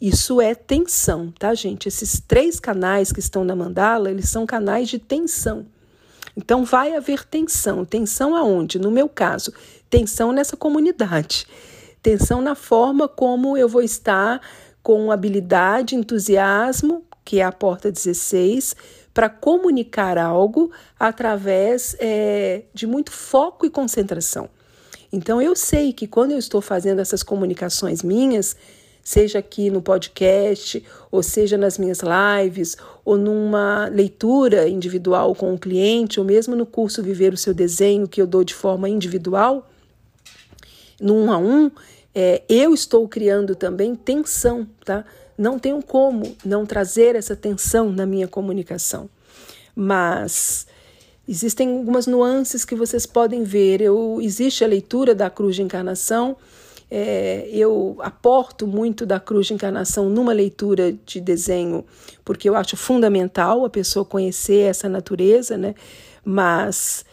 isso 0.00 0.40
é 0.40 0.54
tensão, 0.54 1.32
tá, 1.36 1.52
gente? 1.54 1.88
Esses 1.88 2.20
três 2.20 2.60
canais 2.60 3.10
que 3.10 3.18
estão 3.18 3.44
na 3.44 3.56
mandala, 3.56 4.10
eles 4.10 4.28
são 4.28 4.46
canais 4.46 4.88
de 4.88 4.98
tensão. 4.98 5.66
Então 6.36 6.64
vai 6.64 6.94
haver 6.94 7.24
tensão. 7.24 7.84
Tensão 7.84 8.36
aonde? 8.36 8.78
No 8.78 8.92
meu 8.92 9.08
caso, 9.08 9.52
tensão 9.90 10.30
nessa 10.30 10.56
comunidade. 10.56 11.46
Tensão 12.00 12.40
na 12.40 12.54
forma 12.54 13.08
como 13.08 13.56
eu 13.56 13.68
vou 13.68 13.82
estar 13.82 14.40
com 14.80 15.10
habilidade, 15.10 15.96
entusiasmo, 15.96 17.04
que 17.24 17.40
é 17.40 17.42
a 17.42 17.50
porta 17.50 17.90
16, 17.90 18.76
para 19.12 19.28
comunicar 19.28 20.16
algo 20.16 20.70
através 20.98 21.96
é, 21.98 22.62
de 22.72 22.86
muito 22.86 23.10
foco 23.10 23.66
e 23.66 23.70
concentração. 23.70 24.48
Então 25.12 25.40
eu 25.40 25.56
sei 25.56 25.92
que 25.92 26.06
quando 26.06 26.32
eu 26.32 26.38
estou 26.38 26.60
fazendo 26.60 27.00
essas 27.00 27.22
comunicações 27.22 28.02
minhas, 28.02 28.56
seja 29.02 29.38
aqui 29.38 29.70
no 29.70 29.80
podcast, 29.80 30.84
ou 31.10 31.22
seja 31.22 31.56
nas 31.56 31.78
minhas 31.78 32.00
lives, 32.00 32.76
ou 33.04 33.16
numa 33.16 33.88
leitura 33.88 34.68
individual 34.68 35.34
com 35.34 35.54
o 35.54 35.58
cliente, 35.58 36.20
ou 36.20 36.26
mesmo 36.26 36.54
no 36.54 36.66
curso 36.66 37.02
Viver 37.02 37.32
o 37.32 37.36
Seu 37.36 37.54
Desenho, 37.54 38.06
que 38.06 38.20
eu 38.20 38.26
dou 38.26 38.44
de 38.44 38.54
forma 38.54 38.86
individual, 38.86 39.66
no 41.00 41.14
um 41.14 41.32
a 41.32 41.38
um, 41.38 41.70
é, 42.14 42.42
eu 42.48 42.74
estou 42.74 43.08
criando 43.08 43.54
também 43.54 43.94
tensão, 43.94 44.66
tá? 44.84 45.04
Não 45.38 45.58
tenho 45.58 45.80
como 45.82 46.36
não 46.44 46.66
trazer 46.66 47.14
essa 47.14 47.36
tensão 47.36 47.90
na 47.90 48.04
minha 48.04 48.26
comunicação. 48.26 49.08
Mas 49.74 50.66
Existem 51.28 51.76
algumas 51.76 52.06
nuances 52.06 52.64
que 52.64 52.74
vocês 52.74 53.04
podem 53.04 53.44
ver. 53.44 53.82
Eu, 53.82 54.18
existe 54.22 54.64
a 54.64 54.66
leitura 54.66 55.14
da 55.14 55.28
cruz 55.28 55.56
de 55.56 55.62
encarnação. 55.62 56.34
É, 56.90 57.46
eu 57.52 57.98
aporto 58.00 58.66
muito 58.66 59.04
da 59.04 59.20
cruz 59.20 59.46
de 59.48 59.52
encarnação 59.52 60.08
numa 60.08 60.32
leitura 60.32 60.90
de 61.04 61.20
desenho, 61.20 61.84
porque 62.24 62.48
eu 62.48 62.56
acho 62.56 62.78
fundamental 62.78 63.66
a 63.66 63.68
pessoa 63.68 64.06
conhecer 64.06 64.70
essa 64.70 64.88
natureza, 64.88 65.58
né? 65.58 65.74
Mas 66.24 67.04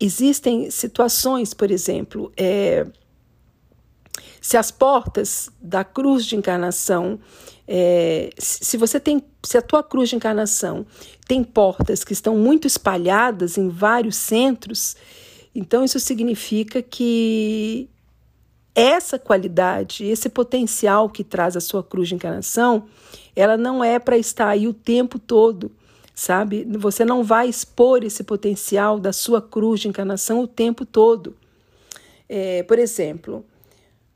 existem 0.00 0.70
situações, 0.70 1.52
por 1.52 1.70
exemplo, 1.70 2.32
é, 2.38 2.86
se 4.40 4.56
as 4.56 4.70
portas 4.70 5.50
da 5.60 5.84
cruz 5.84 6.24
de 6.24 6.36
encarnação 6.36 7.20
é, 7.66 8.30
se 8.36 8.76
você 8.76 8.98
tem, 8.98 9.22
se 9.42 9.56
a 9.56 9.62
tua 9.62 9.82
cruz 9.82 10.08
de 10.10 10.16
encarnação 10.16 10.84
tem 11.32 11.42
portas 11.42 12.04
que 12.04 12.12
estão 12.12 12.36
muito 12.36 12.66
espalhadas 12.66 13.56
em 13.56 13.70
vários 13.70 14.16
centros, 14.16 14.94
então 15.54 15.82
isso 15.82 15.98
significa 15.98 16.82
que 16.82 17.88
essa 18.74 19.18
qualidade, 19.18 20.04
esse 20.04 20.28
potencial 20.28 21.08
que 21.08 21.24
traz 21.24 21.56
a 21.56 21.60
sua 21.62 21.82
cruz 21.82 22.10
de 22.10 22.16
encarnação, 22.16 22.84
ela 23.34 23.56
não 23.56 23.82
é 23.82 23.98
para 23.98 24.18
estar 24.18 24.46
aí 24.46 24.68
o 24.68 24.74
tempo 24.74 25.18
todo, 25.18 25.72
sabe? 26.14 26.66
Você 26.78 27.02
não 27.02 27.24
vai 27.24 27.48
expor 27.48 28.04
esse 28.04 28.22
potencial 28.22 29.00
da 29.00 29.10
sua 29.10 29.40
cruz 29.40 29.80
de 29.80 29.88
encarnação 29.88 30.38
o 30.38 30.46
tempo 30.46 30.84
todo. 30.84 31.34
É, 32.28 32.62
por 32.64 32.78
exemplo, 32.78 33.42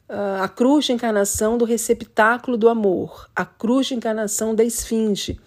a 0.07 0.49
cruz 0.51 0.85
de 0.85 0.93
encarnação 0.93 1.57
do 1.57 1.65
receptáculo 1.65 2.59
do 2.59 2.69
amor, 2.69 3.27
a 3.35 3.47
cruz 3.47 3.87
de 3.87 3.95
encarnação 3.95 4.55
da 4.55 4.63
esfinge. 4.63 5.41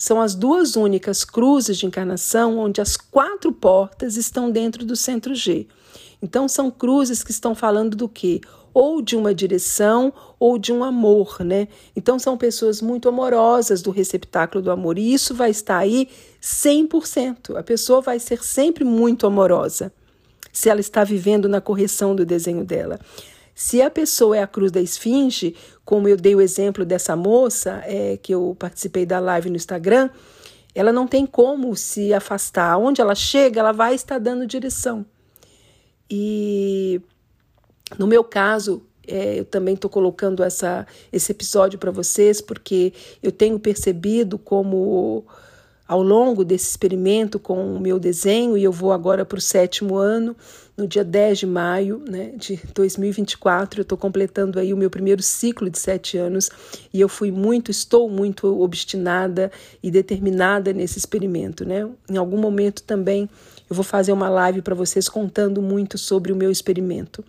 São 0.00 0.18
as 0.18 0.34
duas 0.34 0.76
únicas 0.76 1.26
cruzes 1.26 1.76
de 1.76 1.84
encarnação 1.84 2.58
onde 2.58 2.80
as 2.80 2.96
quatro 2.96 3.52
portas 3.52 4.16
estão 4.16 4.50
dentro 4.50 4.82
do 4.82 4.96
centro 4.96 5.34
G. 5.34 5.66
Então, 6.22 6.48
são 6.48 6.70
cruzes 6.70 7.22
que 7.22 7.30
estão 7.30 7.54
falando 7.54 7.94
do 7.94 8.08
quê? 8.08 8.40
Ou 8.72 9.02
de 9.02 9.14
uma 9.14 9.34
direção 9.34 10.10
ou 10.38 10.56
de 10.56 10.72
um 10.72 10.82
amor, 10.82 11.44
né? 11.44 11.68
Então, 11.94 12.18
são 12.18 12.38
pessoas 12.38 12.80
muito 12.80 13.10
amorosas 13.10 13.82
do 13.82 13.90
receptáculo 13.90 14.64
do 14.64 14.70
amor. 14.70 14.96
E 14.96 15.12
isso 15.12 15.34
vai 15.34 15.50
estar 15.50 15.76
aí 15.76 16.08
100%. 16.40 17.58
A 17.58 17.62
pessoa 17.62 18.00
vai 18.00 18.18
ser 18.18 18.42
sempre 18.42 18.84
muito 18.84 19.26
amorosa 19.26 19.92
se 20.50 20.70
ela 20.70 20.80
está 20.80 21.04
vivendo 21.04 21.46
na 21.46 21.60
correção 21.60 22.16
do 22.16 22.24
desenho 22.24 22.64
dela. 22.64 22.98
Se 23.62 23.82
a 23.82 23.90
pessoa 23.90 24.38
é 24.38 24.42
a 24.42 24.46
cruz 24.46 24.72
da 24.72 24.80
esfinge, 24.80 25.54
como 25.84 26.08
eu 26.08 26.16
dei 26.16 26.34
o 26.34 26.40
exemplo 26.40 26.82
dessa 26.82 27.14
moça 27.14 27.82
é, 27.84 28.16
que 28.16 28.32
eu 28.32 28.56
participei 28.58 29.04
da 29.04 29.20
live 29.20 29.50
no 29.50 29.56
Instagram, 29.56 30.08
ela 30.74 30.90
não 30.90 31.06
tem 31.06 31.26
como 31.26 31.76
se 31.76 32.14
afastar. 32.14 32.78
Onde 32.78 33.02
ela 33.02 33.14
chega, 33.14 33.60
ela 33.60 33.72
vai 33.72 33.94
estar 33.94 34.16
dando 34.16 34.46
direção. 34.46 35.04
E 36.10 37.02
no 37.98 38.06
meu 38.06 38.24
caso, 38.24 38.82
é, 39.06 39.40
eu 39.40 39.44
também 39.44 39.74
estou 39.74 39.90
colocando 39.90 40.42
essa, 40.42 40.86
esse 41.12 41.30
episódio 41.30 41.78
para 41.78 41.90
vocês, 41.90 42.40
porque 42.40 42.94
eu 43.22 43.30
tenho 43.30 43.60
percebido 43.60 44.38
como 44.38 45.26
ao 45.90 46.04
longo 46.04 46.44
desse 46.44 46.70
experimento 46.70 47.36
com 47.36 47.74
o 47.74 47.80
meu 47.80 47.98
desenho, 47.98 48.56
e 48.56 48.62
eu 48.62 48.70
vou 48.70 48.92
agora 48.92 49.24
para 49.24 49.38
o 49.38 49.40
sétimo 49.40 49.96
ano, 49.96 50.36
no 50.76 50.86
dia 50.86 51.02
10 51.02 51.40
de 51.40 51.46
maio 51.46 52.00
né, 52.08 52.30
de 52.36 52.60
2024, 52.72 53.80
eu 53.80 53.82
estou 53.82 53.98
completando 53.98 54.60
aí 54.60 54.72
o 54.72 54.76
meu 54.76 54.88
primeiro 54.88 55.20
ciclo 55.20 55.68
de 55.68 55.80
sete 55.80 56.16
anos, 56.16 56.48
e 56.94 57.00
eu 57.00 57.08
fui 57.08 57.32
muito, 57.32 57.72
estou 57.72 58.08
muito 58.08 58.62
obstinada 58.62 59.50
e 59.82 59.90
determinada 59.90 60.72
nesse 60.72 60.96
experimento. 60.96 61.64
Né? 61.64 61.84
Em 62.08 62.16
algum 62.16 62.38
momento 62.38 62.84
também 62.84 63.28
eu 63.68 63.74
vou 63.74 63.84
fazer 63.84 64.12
uma 64.12 64.28
live 64.28 64.62
para 64.62 64.76
vocês 64.76 65.08
contando 65.08 65.60
muito 65.60 65.98
sobre 65.98 66.32
o 66.32 66.36
meu 66.36 66.52
experimento. 66.52 67.24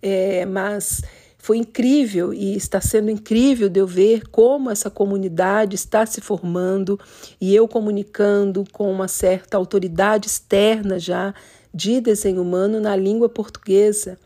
É, 0.00 0.46
mas 0.46 1.02
foi 1.46 1.58
incrível 1.58 2.34
e 2.34 2.56
está 2.56 2.80
sendo 2.80 3.08
incrível 3.08 3.68
de 3.68 3.78
eu 3.78 3.86
ver 3.86 4.26
como 4.30 4.68
essa 4.68 4.90
comunidade 4.90 5.76
está 5.76 6.04
se 6.04 6.20
formando 6.20 6.98
e 7.40 7.54
eu 7.54 7.68
comunicando 7.68 8.64
com 8.72 8.90
uma 8.90 9.06
certa 9.06 9.56
autoridade 9.56 10.26
externa 10.26 10.98
já 10.98 11.32
de 11.72 12.00
desenho 12.00 12.42
humano 12.42 12.80
na 12.80 12.96
língua 12.96 13.28
portuguesa. 13.28 14.18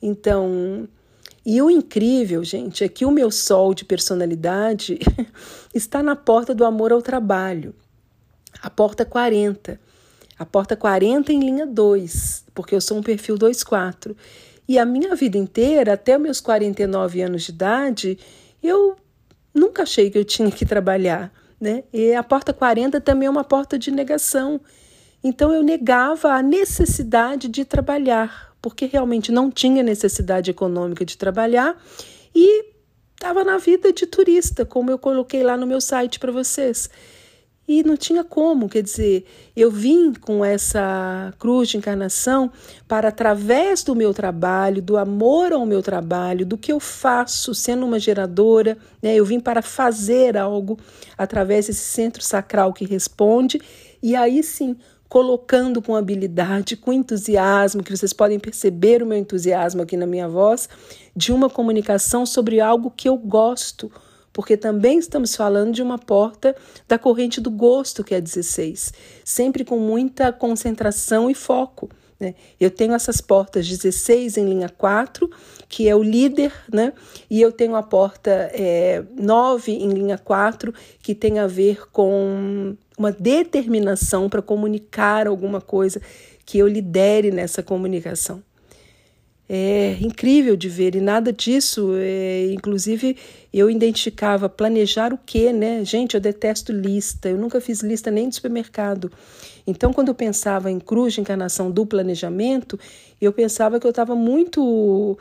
Então, 0.00 0.88
e 1.44 1.60
o 1.60 1.68
incrível, 1.68 2.44
gente, 2.44 2.84
é 2.84 2.88
que 2.88 3.04
o 3.04 3.10
meu 3.10 3.32
sol 3.32 3.74
de 3.74 3.84
personalidade 3.84 5.00
está 5.74 6.00
na 6.00 6.14
porta 6.14 6.54
do 6.54 6.64
amor 6.64 6.92
ao 6.92 7.02
trabalho, 7.02 7.74
a 8.62 8.70
porta 8.70 9.04
40. 9.04 9.80
A 10.38 10.46
porta 10.46 10.76
40 10.76 11.32
em 11.32 11.40
linha 11.40 11.66
2, 11.66 12.44
porque 12.54 12.72
eu 12.72 12.80
sou 12.80 12.98
um 12.98 13.02
perfil 13.02 13.36
24. 13.36 14.16
E 14.68 14.78
a 14.78 14.84
minha 14.84 15.16
vida 15.16 15.38
inteira, 15.38 15.94
até 15.94 16.18
meus 16.18 16.40
49 16.40 17.22
anos 17.22 17.44
de 17.44 17.52
idade, 17.52 18.18
eu 18.62 18.96
nunca 19.54 19.84
achei 19.84 20.10
que 20.10 20.18
eu 20.18 20.24
tinha 20.24 20.50
que 20.50 20.66
trabalhar. 20.66 21.32
Né? 21.58 21.84
E 21.92 22.14
a 22.14 22.22
porta 22.22 22.52
40 22.52 23.00
também 23.00 23.26
é 23.26 23.30
uma 23.30 23.44
porta 23.44 23.78
de 23.78 23.90
negação. 23.90 24.60
Então 25.24 25.52
eu 25.52 25.62
negava 25.62 26.32
a 26.32 26.42
necessidade 26.42 27.48
de 27.48 27.64
trabalhar, 27.64 28.54
porque 28.60 28.84
realmente 28.84 29.32
não 29.32 29.50
tinha 29.50 29.82
necessidade 29.82 30.50
econômica 30.50 31.04
de 31.04 31.16
trabalhar 31.16 31.76
e 32.34 32.66
estava 33.14 33.42
na 33.42 33.58
vida 33.58 33.92
de 33.92 34.06
turista, 34.06 34.64
como 34.64 34.90
eu 34.90 34.98
coloquei 34.98 35.42
lá 35.42 35.56
no 35.56 35.66
meu 35.66 35.80
site 35.80 36.20
para 36.20 36.30
vocês. 36.30 36.88
E 37.68 37.82
não 37.82 37.98
tinha 37.98 38.24
como, 38.24 38.66
quer 38.66 38.82
dizer, 38.82 39.26
eu 39.54 39.70
vim 39.70 40.14
com 40.14 40.42
essa 40.42 41.34
cruz 41.38 41.68
de 41.68 41.76
encarnação 41.76 42.50
para, 42.88 43.08
através 43.08 43.82
do 43.82 43.94
meu 43.94 44.14
trabalho, 44.14 44.80
do 44.80 44.96
amor 44.96 45.52
ao 45.52 45.66
meu 45.66 45.82
trabalho, 45.82 46.46
do 46.46 46.56
que 46.56 46.72
eu 46.72 46.80
faço 46.80 47.54
sendo 47.54 47.84
uma 47.84 47.98
geradora, 47.98 48.78
né, 49.02 49.14
eu 49.14 49.24
vim 49.26 49.38
para 49.38 49.60
fazer 49.60 50.38
algo 50.38 50.78
através 51.18 51.66
desse 51.66 51.84
centro 51.84 52.22
sacral 52.22 52.72
que 52.72 52.86
responde, 52.86 53.60
e 54.02 54.16
aí 54.16 54.42
sim, 54.42 54.74
colocando 55.06 55.82
com 55.82 55.94
habilidade, 55.94 56.74
com 56.74 56.90
entusiasmo, 56.90 57.82
que 57.82 57.94
vocês 57.94 58.14
podem 58.14 58.38
perceber 58.38 59.02
o 59.02 59.06
meu 59.06 59.18
entusiasmo 59.18 59.82
aqui 59.82 59.94
na 59.94 60.06
minha 60.06 60.26
voz, 60.26 60.70
de 61.14 61.34
uma 61.34 61.50
comunicação 61.50 62.24
sobre 62.24 62.60
algo 62.60 62.90
que 62.90 63.10
eu 63.10 63.16
gosto 63.18 63.92
porque 64.38 64.56
também 64.56 65.00
estamos 65.00 65.34
falando 65.34 65.74
de 65.74 65.82
uma 65.82 65.98
porta 65.98 66.54
da 66.86 66.96
corrente 66.96 67.40
do 67.40 67.50
gosto, 67.50 68.04
que 68.04 68.14
é 68.14 68.20
16, 68.20 68.92
sempre 69.24 69.64
com 69.64 69.80
muita 69.80 70.32
concentração 70.32 71.28
e 71.28 71.34
foco. 71.34 71.90
Né? 72.20 72.36
Eu 72.60 72.70
tenho 72.70 72.94
essas 72.94 73.20
portas 73.20 73.66
16 73.66 74.36
em 74.36 74.44
linha 74.44 74.68
4, 74.68 75.28
que 75.68 75.88
é 75.88 75.96
o 75.96 76.04
líder, 76.04 76.52
né? 76.72 76.92
e 77.28 77.42
eu 77.42 77.50
tenho 77.50 77.74
a 77.74 77.82
porta 77.82 78.30
é, 78.54 79.02
9 79.18 79.72
em 79.72 79.88
linha 79.88 80.16
4, 80.16 80.72
que 81.02 81.16
tem 81.16 81.40
a 81.40 81.48
ver 81.48 81.90
com 81.90 82.76
uma 82.96 83.10
determinação 83.10 84.28
para 84.28 84.40
comunicar 84.40 85.26
alguma 85.26 85.60
coisa 85.60 86.00
que 86.46 86.58
eu 86.58 86.68
lidere 86.68 87.32
nessa 87.32 87.60
comunicação 87.60 88.40
é 89.48 89.96
incrível 90.00 90.56
de 90.56 90.68
ver 90.68 90.94
e 90.94 91.00
nada 91.00 91.32
disso, 91.32 91.92
é, 91.96 92.50
inclusive 92.52 93.16
eu 93.52 93.70
identificava 93.70 94.48
planejar 94.48 95.12
o 95.12 95.18
quê, 95.18 95.52
né? 95.52 95.82
Gente, 95.84 96.14
eu 96.14 96.20
detesto 96.20 96.70
lista, 96.70 97.30
eu 97.30 97.38
nunca 97.38 97.60
fiz 97.60 97.80
lista 97.80 98.10
nem 98.10 98.28
de 98.28 98.34
supermercado. 98.34 99.10
Então, 99.66 99.92
quando 99.92 100.08
eu 100.08 100.14
pensava 100.14 100.70
em 100.70 100.78
cruz 100.78 101.14
de 101.14 101.20
encarnação 101.20 101.70
do 101.70 101.86
planejamento, 101.86 102.78
eu 103.20 103.32
pensava 103.32 103.80
que 103.80 103.86
eu 103.86 103.90
estava 103.90 104.14
muito 104.14 105.18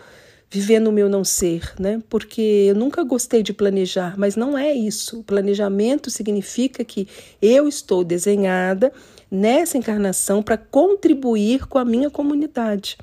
vivendo 0.50 0.88
o 0.88 0.92
meu 0.92 1.10
não 1.10 1.24
ser, 1.24 1.74
né? 1.80 2.02
Porque 2.10 2.66
eu 2.70 2.76
nunca 2.76 3.04
gostei 3.04 3.42
de 3.42 3.54
planejar, 3.54 4.16
mas 4.18 4.36
não 4.36 4.58
é 4.58 4.74
isso. 4.74 5.20
O 5.20 5.24
planejamento 5.24 6.10
significa 6.10 6.84
que 6.84 7.08
eu 7.42 7.68
estou 7.68 8.04
desenhada 8.04 8.92
nessa 9.30 9.78
encarnação 9.78 10.42
para 10.42 10.58
contribuir 10.58 11.66
com 11.68 11.78
a 11.78 11.86
minha 11.86 12.10
comunidade. 12.10 12.98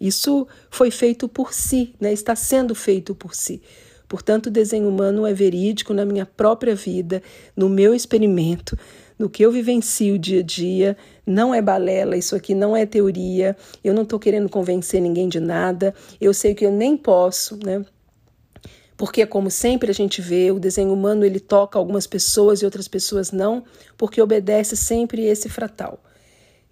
Isso 0.00 0.46
foi 0.70 0.90
feito 0.90 1.28
por 1.28 1.52
si, 1.52 1.94
né? 2.00 2.12
está 2.12 2.34
sendo 2.34 2.74
feito 2.74 3.14
por 3.14 3.34
si. 3.34 3.60
Portanto, 4.08 4.46
o 4.46 4.50
desenho 4.50 4.88
humano 4.88 5.24
é 5.24 5.32
verídico 5.32 5.94
na 5.94 6.04
minha 6.04 6.26
própria 6.26 6.74
vida, 6.74 7.22
no 7.54 7.68
meu 7.68 7.94
experimento, 7.94 8.76
no 9.16 9.30
que 9.30 9.44
eu 9.44 9.52
vivencio 9.52 10.18
dia 10.18 10.40
a 10.40 10.42
dia. 10.42 10.96
Não 11.24 11.54
é 11.54 11.62
balela, 11.62 12.16
isso 12.16 12.34
aqui 12.34 12.52
não 12.52 12.76
é 12.76 12.84
teoria. 12.84 13.56
Eu 13.84 13.94
não 13.94 14.02
estou 14.02 14.18
querendo 14.18 14.48
convencer 14.48 15.00
ninguém 15.00 15.28
de 15.28 15.38
nada. 15.38 15.94
Eu 16.20 16.34
sei 16.34 16.54
que 16.54 16.66
eu 16.66 16.72
nem 16.72 16.96
posso, 16.96 17.56
né? 17.64 17.84
Porque, 18.96 19.24
como 19.24 19.50
sempre 19.50 19.90
a 19.90 19.94
gente 19.94 20.20
vê, 20.20 20.50
o 20.50 20.58
desenho 20.58 20.92
humano 20.92 21.24
ele 21.24 21.38
toca 21.38 21.78
algumas 21.78 22.06
pessoas 22.06 22.60
e 22.60 22.64
outras 22.64 22.88
pessoas 22.88 23.30
não, 23.30 23.64
porque 23.96 24.20
obedece 24.20 24.76
sempre 24.76 25.24
esse 25.24 25.48
fratal. 25.48 26.02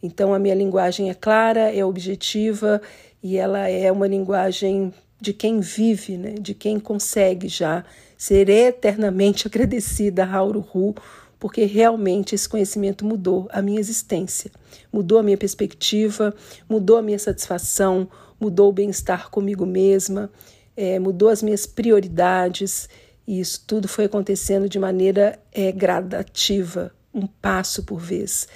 Então, 0.03 0.35
a 0.35 0.39
minha 0.39 0.55
linguagem 0.55 1.09
é 1.09 1.15
clara, 1.15 1.75
é 1.75 1.85
objetiva 1.85 2.83
e 3.23 3.37
ela 3.37 3.69
é 3.69 3.91
uma 3.91 4.07
linguagem 4.07 4.93
de 5.21 5.33
quem 5.33 5.61
vive, 5.61 6.17
né? 6.17 6.35
de 6.41 6.55
quem 6.55 6.79
consegue 6.79 7.49
já 7.49 7.85
ser 8.17 8.49
eternamente 8.49 9.47
agradecida 9.49 10.25
a 10.25 10.43
Hu, 10.43 10.95
porque 11.39 11.65
realmente 11.65 12.35
esse 12.35 12.49
conhecimento 12.49 13.05
mudou 13.05 13.49
a 13.53 13.63
minha 13.63 13.79
existência, 13.79 14.51
mudou 14.93 15.19
a 15.19 15.23
minha 15.23 15.37
perspectiva, 15.37 16.35
mudou 16.69 16.97
a 16.97 17.03
minha 17.03 17.19
satisfação, 17.19 18.09
mudou 18.41 18.71
o 18.71 18.73
bem-estar 18.73 19.31
comigo 19.31 19.65
mesma, 19.65 20.31
é, 20.77 20.99
mudou 20.99 21.29
as 21.29 21.43
minhas 21.43 21.67
prioridades, 21.67 22.89
e 23.27 23.41
isso 23.41 23.63
tudo 23.67 23.87
foi 23.87 24.07
acontecendo 24.07 24.69
de 24.69 24.79
maneira 24.79 25.39
é, 25.53 25.71
gradativa, 25.71 26.93
um 27.15 27.27
passo 27.27 27.83
por 27.85 28.01
vez 28.01 28.49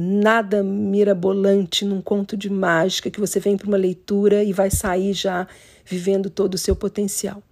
nada 0.00 0.62
mirabolante 0.62 1.84
num 1.84 2.00
conto 2.00 2.36
de 2.36 2.48
mágica 2.48 3.10
que 3.10 3.18
você 3.18 3.40
vem 3.40 3.56
para 3.56 3.66
uma 3.66 3.76
leitura 3.76 4.44
e 4.44 4.52
vai 4.52 4.70
sair 4.70 5.12
já 5.12 5.48
vivendo 5.84 6.30
todo 6.30 6.54
o 6.54 6.58
seu 6.58 6.76
potencial. 6.76 7.42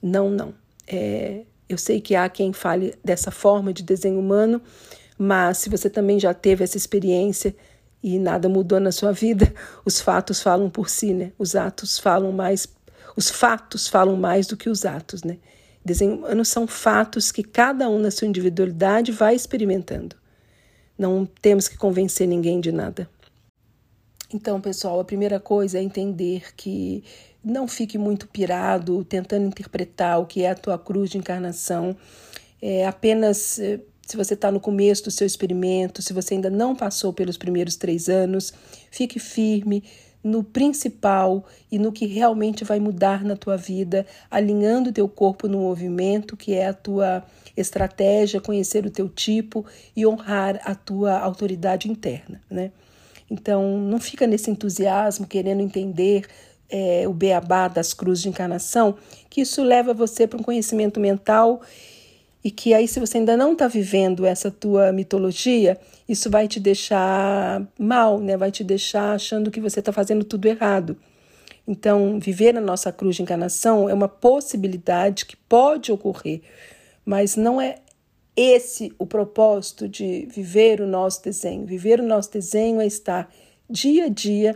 Não, 0.00 0.30
não. 0.30 0.54
É, 0.86 1.42
eu 1.68 1.76
sei 1.76 2.00
que 2.00 2.14
há 2.14 2.28
quem 2.28 2.52
fale 2.52 2.94
dessa 3.02 3.32
forma 3.32 3.72
de 3.72 3.82
desenho 3.82 4.20
humano, 4.20 4.62
mas 5.18 5.58
se 5.58 5.68
você 5.68 5.90
também 5.90 6.20
já 6.20 6.32
teve 6.32 6.62
essa 6.62 6.76
experiência 6.76 7.56
e 8.00 8.20
nada 8.20 8.48
mudou 8.48 8.78
na 8.78 8.92
sua 8.92 9.10
vida, 9.10 9.52
os 9.84 10.00
fatos 10.00 10.40
falam 10.40 10.70
por 10.70 10.88
si, 10.88 11.12
né? 11.12 11.32
Os 11.36 11.56
atos 11.56 11.98
falam 11.98 12.30
mais, 12.30 12.68
os 13.16 13.30
fatos 13.30 13.88
falam 13.88 14.14
mais 14.16 14.46
do 14.46 14.56
que 14.56 14.70
os 14.70 14.84
atos, 14.84 15.24
né? 15.24 15.38
Desenho 15.84 16.18
humano 16.18 16.44
são 16.44 16.68
fatos 16.68 17.32
que 17.32 17.42
cada 17.42 17.88
um 17.88 17.98
na 17.98 18.12
sua 18.12 18.28
individualidade 18.28 19.10
vai 19.10 19.34
experimentando. 19.34 20.14
Não 20.98 21.26
temos 21.26 21.68
que 21.68 21.76
convencer 21.76 22.26
ninguém 22.26 22.60
de 22.60 22.70
nada. 22.70 23.08
Então, 24.32 24.60
pessoal, 24.60 24.98
a 24.98 25.04
primeira 25.04 25.38
coisa 25.38 25.78
é 25.78 25.82
entender 25.82 26.54
que 26.56 27.04
não 27.44 27.68
fique 27.68 27.98
muito 27.98 28.26
pirado 28.26 29.04
tentando 29.04 29.46
interpretar 29.46 30.20
o 30.20 30.26
que 30.26 30.42
é 30.42 30.50
a 30.50 30.54
tua 30.54 30.78
cruz 30.78 31.10
de 31.10 31.18
encarnação. 31.18 31.96
É 32.60 32.86
apenas 32.86 33.58
eh, 33.58 33.80
se 34.06 34.16
você 34.16 34.34
está 34.34 34.50
no 34.50 34.60
começo 34.60 35.04
do 35.04 35.10
seu 35.10 35.26
experimento, 35.26 36.02
se 36.02 36.12
você 36.12 36.34
ainda 36.34 36.50
não 36.50 36.74
passou 36.74 37.12
pelos 37.12 37.36
primeiros 37.36 37.76
três 37.76 38.08
anos, 38.08 38.52
fique 38.90 39.18
firme 39.18 39.84
no 40.24 40.42
principal 40.42 41.44
e 41.70 41.78
no 41.78 41.92
que 41.92 42.06
realmente 42.06 42.64
vai 42.64 42.80
mudar 42.80 43.22
na 43.22 43.36
tua 43.36 43.58
vida, 43.58 44.06
alinhando 44.30 44.88
o 44.88 44.92
teu 44.92 45.06
corpo 45.06 45.46
no 45.46 45.58
movimento, 45.58 46.34
que 46.34 46.54
é 46.54 46.68
a 46.68 46.72
tua 46.72 47.22
estratégia, 47.54 48.40
conhecer 48.40 48.86
o 48.86 48.90
teu 48.90 49.06
tipo 49.06 49.66
e 49.94 50.06
honrar 50.06 50.58
a 50.64 50.74
tua 50.74 51.18
autoridade 51.18 51.90
interna, 51.90 52.40
né? 52.50 52.72
Então, 53.30 53.78
não 53.78 54.00
fica 54.00 54.26
nesse 54.26 54.50
entusiasmo 54.50 55.26
querendo 55.26 55.60
entender 55.60 56.26
é, 56.70 57.06
o 57.06 57.12
beabá 57.12 57.68
das 57.68 57.92
cruzes 57.92 58.22
de 58.22 58.28
encarnação, 58.28 58.96
que 59.28 59.40
isso 59.40 59.62
leva 59.62 59.94
você 59.94 60.26
para 60.26 60.38
um 60.38 60.42
conhecimento 60.42 60.98
mental 60.98 61.60
e 62.44 62.50
que 62.50 62.74
aí, 62.74 62.86
se 62.86 63.00
você 63.00 63.16
ainda 63.16 63.38
não 63.38 63.54
está 63.54 63.66
vivendo 63.66 64.26
essa 64.26 64.50
tua 64.50 64.92
mitologia, 64.92 65.80
isso 66.06 66.28
vai 66.28 66.46
te 66.46 66.60
deixar 66.60 67.66
mal, 67.78 68.20
né? 68.20 68.36
vai 68.36 68.50
te 68.50 68.62
deixar 68.62 69.14
achando 69.14 69.50
que 69.50 69.62
você 69.62 69.80
está 69.80 69.90
fazendo 69.90 70.22
tudo 70.22 70.44
errado. 70.44 70.94
Então, 71.66 72.20
viver 72.20 72.54
a 72.54 72.60
nossa 72.60 72.92
cruz 72.92 73.16
de 73.16 73.22
encarnação 73.22 73.88
é 73.88 73.94
uma 73.94 74.08
possibilidade 74.08 75.24
que 75.24 75.36
pode 75.36 75.90
ocorrer, 75.90 76.42
mas 77.02 77.34
não 77.34 77.58
é 77.58 77.76
esse 78.36 78.92
o 78.98 79.06
propósito 79.06 79.88
de 79.88 80.26
viver 80.30 80.82
o 80.82 80.86
nosso 80.86 81.24
desenho. 81.24 81.64
Viver 81.64 81.98
o 81.98 82.06
nosso 82.06 82.30
desenho 82.30 82.78
é 82.78 82.86
estar 82.86 83.32
dia 83.70 84.04
a 84.04 84.08
dia 84.08 84.54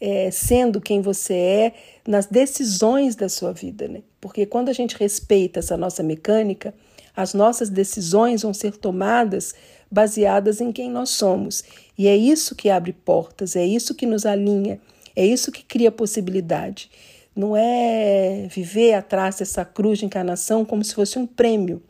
é, 0.00 0.30
sendo 0.30 0.80
quem 0.80 1.02
você 1.02 1.34
é 1.34 1.72
nas 2.08 2.24
decisões 2.24 3.14
da 3.14 3.28
sua 3.28 3.52
vida, 3.52 3.88
né? 3.88 4.02
Porque 4.22 4.46
quando 4.46 4.70
a 4.70 4.72
gente 4.72 4.96
respeita 4.96 5.58
essa 5.58 5.76
nossa 5.76 6.02
mecânica, 6.02 6.72
as 7.16 7.34
nossas 7.34 7.70
decisões 7.70 8.42
vão 8.42 8.52
ser 8.52 8.76
tomadas 8.76 9.54
baseadas 9.90 10.60
em 10.60 10.72
quem 10.72 10.90
nós 10.90 11.10
somos. 11.10 11.62
E 11.96 12.08
é 12.08 12.16
isso 12.16 12.56
que 12.56 12.68
abre 12.68 12.92
portas, 12.92 13.54
é 13.54 13.64
isso 13.64 13.94
que 13.94 14.06
nos 14.06 14.26
alinha, 14.26 14.80
é 15.14 15.24
isso 15.24 15.52
que 15.52 15.62
cria 15.62 15.92
possibilidade. 15.92 16.90
Não 17.34 17.56
é 17.56 18.46
viver 18.50 18.94
atrás 18.94 19.36
dessa 19.36 19.64
cruz 19.64 19.98
de 19.98 20.04
encarnação 20.04 20.64
como 20.64 20.84
se 20.84 20.94
fosse 20.94 21.18
um 21.18 21.26
prêmio. 21.26 21.82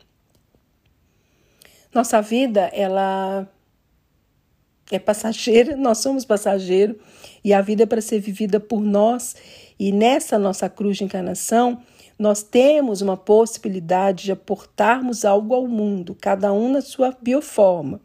Nossa 1.93 2.21
vida, 2.21 2.71
ela 2.73 3.49
é 4.91 4.99
passageira, 4.99 5.77
nós 5.79 5.99
somos 5.99 6.25
passageiro 6.25 6.99
e 7.43 7.53
a 7.53 7.61
vida 7.61 7.85
é 7.85 7.87
para 7.87 8.01
ser 8.01 8.21
vivida 8.21 8.59
por 8.59 8.81
nós. 8.81 9.37
E 9.79 9.93
nessa 9.93 10.39
nossa 10.39 10.69
cruz 10.69 10.99
de 10.99 11.05
encarnação, 11.05 11.83
nós 12.18 12.42
temos 12.42 13.00
uma 13.00 13.16
possibilidade 13.16 14.24
de 14.24 14.33
aportarmos 14.33 15.24
algo 15.24 15.55
ao 15.55 15.66
mundo, 15.66 16.16
cada 16.20 16.53
um 16.53 16.70
na 16.70 16.81
sua 16.81 17.16
bioforma. 17.20 18.00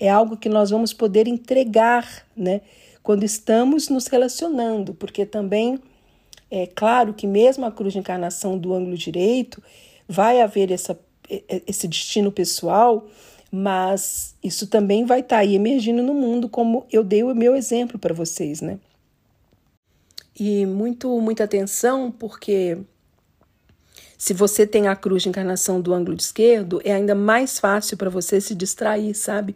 É 0.00 0.08
algo 0.08 0.36
que 0.36 0.48
nós 0.48 0.70
vamos 0.70 0.92
poder 0.92 1.26
entregar, 1.26 2.26
né? 2.36 2.60
Quando 3.02 3.24
estamos 3.24 3.88
nos 3.88 4.06
relacionando, 4.06 4.94
porque 4.94 5.26
também 5.26 5.78
é 6.50 6.66
claro 6.66 7.12
que 7.12 7.26
mesmo 7.26 7.66
a 7.66 7.72
cruz 7.72 7.92
de 7.92 7.98
encarnação 7.98 8.56
do 8.56 8.72
ângulo 8.72 8.96
direito 8.96 9.62
vai 10.08 10.40
haver 10.40 10.70
essa, 10.70 10.98
esse 11.66 11.86
destino 11.86 12.32
pessoal, 12.32 13.06
mas 13.50 14.34
isso 14.42 14.66
também 14.66 15.04
vai 15.04 15.20
estar 15.20 15.36
tá 15.36 15.42
aí 15.42 15.54
emergindo 15.54 16.02
no 16.02 16.14
mundo, 16.14 16.48
como 16.48 16.86
eu 16.90 17.02
dei 17.02 17.22
o 17.22 17.34
meu 17.34 17.54
exemplo 17.54 17.98
para 17.98 18.14
vocês, 18.14 18.60
né? 18.60 18.78
E 20.38 20.64
muito, 20.64 21.20
muita 21.20 21.44
atenção, 21.44 22.10
porque 22.12 22.78
se 24.18 24.34
você 24.34 24.66
tem 24.66 24.88
a 24.88 24.96
cruz 24.96 25.22
de 25.22 25.28
encarnação 25.28 25.80
do 25.80 25.94
ângulo 25.94 26.16
esquerdo, 26.16 26.80
é 26.84 26.92
ainda 26.92 27.14
mais 27.14 27.60
fácil 27.60 27.96
para 27.96 28.10
você 28.10 28.40
se 28.40 28.52
distrair, 28.52 29.14
sabe? 29.14 29.54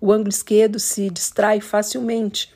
O 0.00 0.10
ângulo 0.10 0.30
esquerdo 0.30 0.80
se 0.80 1.08
distrai 1.08 1.60
facilmente 1.60 2.52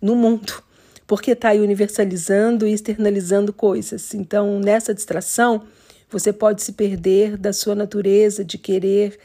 no 0.00 0.16
mundo, 0.16 0.60
porque 1.06 1.30
está 1.30 1.50
aí 1.50 1.60
universalizando 1.60 2.66
e 2.66 2.72
externalizando 2.72 3.52
coisas. 3.52 4.12
Então, 4.12 4.58
nessa 4.58 4.92
distração, 4.92 5.62
você 6.10 6.32
pode 6.32 6.60
se 6.64 6.72
perder 6.72 7.36
da 7.36 7.52
sua 7.52 7.76
natureza 7.76 8.44
de 8.44 8.58
querer 8.58 9.20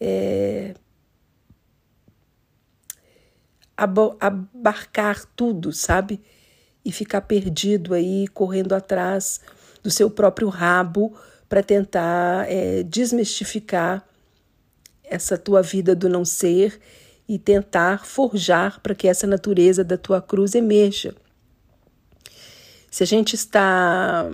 é, 0.00 0.74
abarcar 3.76 5.24
tudo, 5.34 5.72
sabe? 5.72 6.20
E 6.84 6.92
ficar 6.92 7.22
perdido 7.22 7.94
aí, 7.94 8.28
correndo 8.28 8.74
atrás 8.74 9.40
do 9.82 9.90
seu 9.90 10.10
próprio 10.10 10.48
rabo 10.48 11.14
para 11.48 11.62
tentar 11.62 12.50
é, 12.50 12.82
desmistificar 12.82 14.06
essa 15.02 15.36
tua 15.36 15.62
vida 15.62 15.94
do 15.94 16.08
não 16.08 16.24
ser 16.24 16.80
e 17.28 17.38
tentar 17.38 18.06
forjar 18.06 18.80
para 18.80 18.94
que 18.94 19.08
essa 19.08 19.26
natureza 19.26 19.82
da 19.82 19.96
tua 19.96 20.20
cruz 20.20 20.54
emerja. 20.54 21.14
Se 22.90 23.02
a 23.02 23.06
gente 23.06 23.34
está 23.34 24.30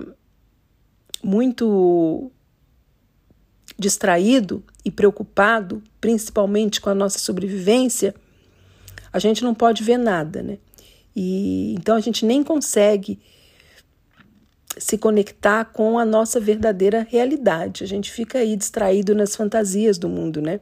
muito 1.23 2.31
distraído 3.77 4.63
e 4.83 4.89
preocupado, 4.89 5.83
principalmente 6.01 6.81
com 6.81 6.89
a 6.89 6.95
nossa 6.95 7.19
sobrevivência, 7.19 8.15
a 9.13 9.19
gente 9.19 9.43
não 9.43 9.53
pode 9.53 9.83
ver 9.83 9.97
nada, 9.97 10.41
né? 10.41 10.57
E 11.15 11.73
então 11.73 11.95
a 11.95 11.99
gente 11.99 12.25
nem 12.25 12.43
consegue 12.43 13.19
se 14.79 14.97
conectar 14.97 15.65
com 15.65 15.97
a 15.97 16.05
nossa 16.05 16.39
verdadeira 16.39 17.05
realidade. 17.09 17.83
A 17.83 17.87
gente 17.87 18.11
fica 18.11 18.39
aí 18.39 18.55
distraído 18.55 19.15
nas 19.15 19.35
fantasias 19.35 19.97
do 19.97 20.09
mundo, 20.09 20.41
né? 20.41 20.59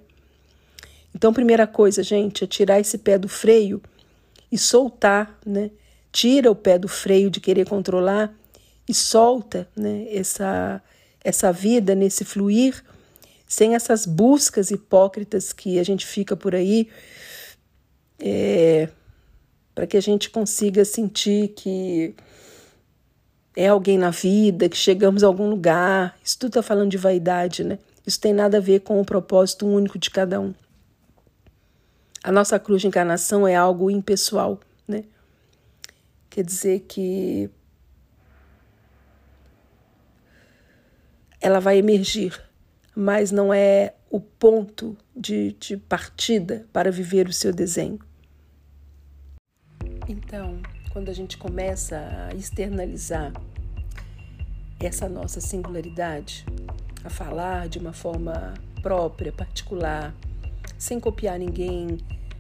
Então, 1.14 1.34
primeira 1.34 1.66
coisa, 1.66 2.04
gente, 2.04 2.44
é 2.44 2.48
tirar 2.48 2.80
esse 2.80 2.98
pé 2.98 3.18
do 3.18 3.30
freio 3.30 3.82
e 4.52 4.58
soltar, 4.58 5.40
né? 5.46 5.72
Tira 6.12 6.52
o 6.52 6.56
pé 6.56 6.78
do 6.78 6.88
freio 6.88 7.30
de 7.30 7.40
querer 7.40 7.68
controlar 7.68 8.34
e 8.88 8.94
solta, 8.94 9.68
né? 9.76 10.08
Essa 10.10 10.82
essa 11.26 11.52
vida 11.52 11.96
nesse 11.96 12.24
fluir, 12.24 12.84
sem 13.48 13.74
essas 13.74 14.06
buscas 14.06 14.70
hipócritas 14.70 15.52
que 15.52 15.80
a 15.80 15.84
gente 15.84 16.06
fica 16.06 16.38
por 16.38 16.54
aí, 16.54 16.88
é, 18.20 18.90
para 19.74 19.88
que 19.88 19.98
a 19.98 20.02
gente 20.02 20.30
consiga 20.30 20.86
sentir 20.86 21.48
que 21.50 22.14
é 23.56 23.68
alguém 23.68 23.98
na 23.98 24.10
vida, 24.10 24.68
que 24.68 24.78
chegamos 24.78 25.24
a 25.24 25.28
algum 25.28 25.50
lugar. 25.50 26.18
Isso 26.24 26.38
tudo 26.38 26.50
está 26.50 26.62
falando 26.62 26.92
de 26.92 26.98
vaidade, 26.98 27.64
né? 27.64 27.80
Isso 28.06 28.20
tem 28.20 28.34
nada 28.34 28.58
a 28.58 28.62
ver 28.62 28.82
com 28.82 29.00
o 29.00 29.06
propósito 29.06 29.66
único 29.66 29.98
de 29.98 30.10
cada 30.10 30.40
um. 30.40 30.54
A 32.24 32.32
nossa 32.32 32.60
cruz 32.60 32.82
de 32.82 32.88
encarnação 32.88 33.48
é 33.48 33.56
algo 33.56 33.90
impessoal, 33.90 34.60
né? 34.88 35.04
Quer 36.30 36.44
dizer 36.44 36.82
que 36.82 37.50
ela 41.40 41.60
vai 41.60 41.78
emergir, 41.78 42.40
mas 42.96 43.32
não 43.32 43.54
é 43.54 43.94
o 44.10 44.20
ponto 44.20 44.98
de, 45.16 45.54
de 45.54 45.78
partida 45.78 46.66
para 46.74 46.92
viver 46.92 47.28
o 47.28 47.34
seu 47.34 47.54
desenho. 47.54 48.00
Então, 50.08 50.60
quando 50.96 51.10
a 51.10 51.14
gente 51.14 51.38
começa 51.38 51.98
a 51.98 52.34
externalizar 52.34 53.34
essa 54.80 55.10
nossa 55.10 55.42
singularidade, 55.42 56.46
a 57.04 57.10
falar 57.10 57.68
de 57.68 57.78
uma 57.80 57.92
forma 57.92 58.54
própria, 58.82 59.30
particular, 59.30 60.16
sem 60.78 60.98
copiar 60.98 61.38
ninguém, 61.38 61.98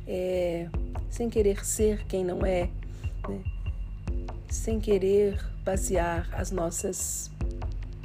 é, 0.07 0.69
sem 1.09 1.29
querer 1.29 1.65
ser 1.65 2.05
quem 2.05 2.23
não 2.23 2.45
é, 2.45 2.69
né? 3.27 3.43
sem 4.47 4.79
querer 4.79 5.37
basear 5.65 6.29
as 6.31 6.49
nossas 6.49 7.29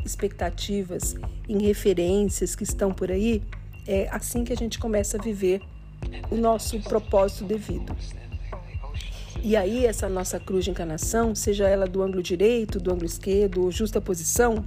expectativas 0.05 1.14
em 1.49 1.62
referências 1.62 2.57
que 2.57 2.64
estão 2.64 2.93
por 2.93 3.12
aí, 3.12 3.41
é 3.87 4.09
assim 4.11 4.43
que 4.43 4.53
a 4.53 4.57
gente 4.57 4.81
começa 4.81 5.16
a 5.16 5.22
viver 5.22 5.62
o 6.29 6.35
nosso 6.35 6.81
propósito 6.81 7.45
devido. 7.45 7.95
E 9.43 9.57
aí, 9.57 9.86
essa 9.86 10.09
nossa 10.09 10.38
cruz 10.38 10.64
de 10.64 10.70
encarnação, 10.70 11.34
seja 11.34 11.66
ela 11.66 11.86
do 11.86 12.03
ângulo 12.03 12.22
direito, 12.22 12.78
do 12.78 12.93
ângulo 12.93 13.07
esquerdo, 13.07 13.62
ou 13.62 13.70
justa 13.70 14.01
posição, 14.01 14.64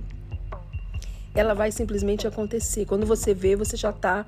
ela 1.35 1.53
vai 1.53 1.71
simplesmente 1.71 2.25
acontecer. 2.25 2.85
Quando 2.85 3.05
você 3.05 3.33
vê, 3.35 3.55
você 3.55 3.77
já 3.77 3.91
está 3.91 4.25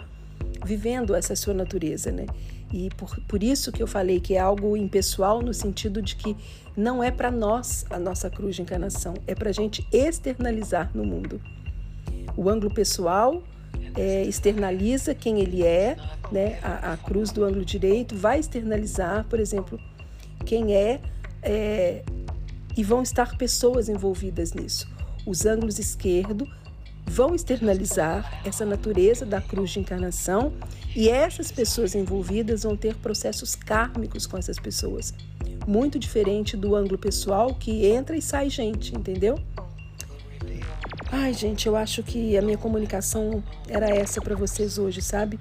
vivendo 0.63 1.15
essa 1.15 1.35
sua 1.35 1.53
natureza, 1.53 2.11
né? 2.11 2.27
E 2.71 2.89
por, 2.95 3.19
por 3.27 3.41
isso 3.41 3.71
que 3.71 3.81
eu 3.81 3.87
falei 3.87 4.19
que 4.19 4.35
é 4.35 4.39
algo 4.39 4.77
impessoal, 4.77 5.41
no 5.41 5.53
sentido 5.53 6.01
de 6.01 6.15
que 6.15 6.35
não 6.77 7.03
é 7.03 7.09
para 7.09 7.31
nós 7.31 7.85
a 7.89 7.97
nossa 7.97 8.29
cruz 8.29 8.55
de 8.55 8.61
encarnação, 8.61 9.15
é 9.25 9.33
para 9.33 9.49
a 9.49 9.53
gente 9.53 9.87
externalizar 9.91 10.91
no 10.93 11.03
mundo. 11.03 11.41
O 12.35 12.49
ângulo 12.49 12.73
pessoal 12.73 13.41
é, 13.95 14.23
externaliza 14.23 15.15
quem 15.15 15.39
ele 15.39 15.63
é, 15.63 15.95
né? 16.31 16.59
A, 16.61 16.93
a 16.93 16.97
cruz 16.97 17.31
do 17.31 17.43
ângulo 17.43 17.65
direito 17.65 18.15
vai 18.15 18.39
externalizar, 18.39 19.25
por 19.29 19.39
exemplo, 19.39 19.79
quem 20.43 20.75
é, 20.75 21.01
é 21.41 22.03
e 22.77 22.83
vão 22.83 23.01
estar 23.01 23.37
pessoas 23.37 23.87
envolvidas 23.87 24.53
nisso. 24.53 24.87
Os 25.25 25.45
ângulos 25.45 25.79
esquerdo 25.79 26.47
vão 27.05 27.35
externalizar 27.35 28.41
essa 28.45 28.65
natureza 28.65 29.25
da 29.25 29.39
cruz 29.39 29.71
de 29.71 29.79
encarnação 29.79 30.53
e 30.95 31.09
essas 31.09 31.51
pessoas 31.51 31.95
envolvidas 31.95 32.63
vão 32.63 32.75
ter 32.75 32.95
processos 32.95 33.55
kármicos 33.55 34.25
com 34.25 34.37
essas 34.37 34.59
pessoas. 34.59 35.13
Muito 35.67 35.97
diferente 35.97 36.57
do 36.57 36.75
ângulo 36.75 36.97
pessoal 36.97 37.53
que 37.53 37.85
entra 37.85 38.17
e 38.17 38.21
sai 38.21 38.49
gente, 38.49 38.95
entendeu? 38.95 39.39
Ai, 41.11 41.33
gente, 41.33 41.67
eu 41.67 41.75
acho 41.75 42.03
que 42.03 42.37
a 42.37 42.41
minha 42.41 42.57
comunicação 42.57 43.43
era 43.69 43.87
essa 43.89 44.19
para 44.21 44.35
vocês 44.35 44.77
hoje, 44.77 45.01
sabe? 45.01 45.39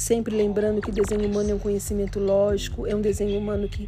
Sempre 0.00 0.34
lembrando 0.34 0.80
que 0.80 0.90
desenho 0.90 1.28
humano 1.28 1.50
é 1.50 1.54
um 1.54 1.58
conhecimento 1.58 2.18
lógico, 2.18 2.86
é 2.86 2.96
um 2.96 3.02
desenho 3.02 3.38
humano 3.38 3.68
que 3.68 3.86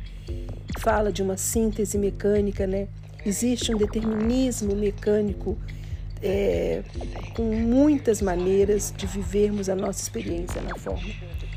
fala 0.79 1.11
de 1.11 1.23
uma 1.23 1.39
síntese 1.39 1.97
mecânica, 1.97 2.67
né? 2.67 2.89
Existe 3.25 3.75
um 3.75 3.79
determinismo 3.79 4.77
mecânico 4.77 5.57
é, 6.23 6.83
com 7.35 7.45
muitas 7.45 8.21
maneiras 8.21 8.93
de 8.95 9.07
vivermos 9.07 9.71
a 9.71 9.75
nossa 9.75 10.03
experiência 10.03 10.61
na 10.61 10.77
forma. 10.77 11.09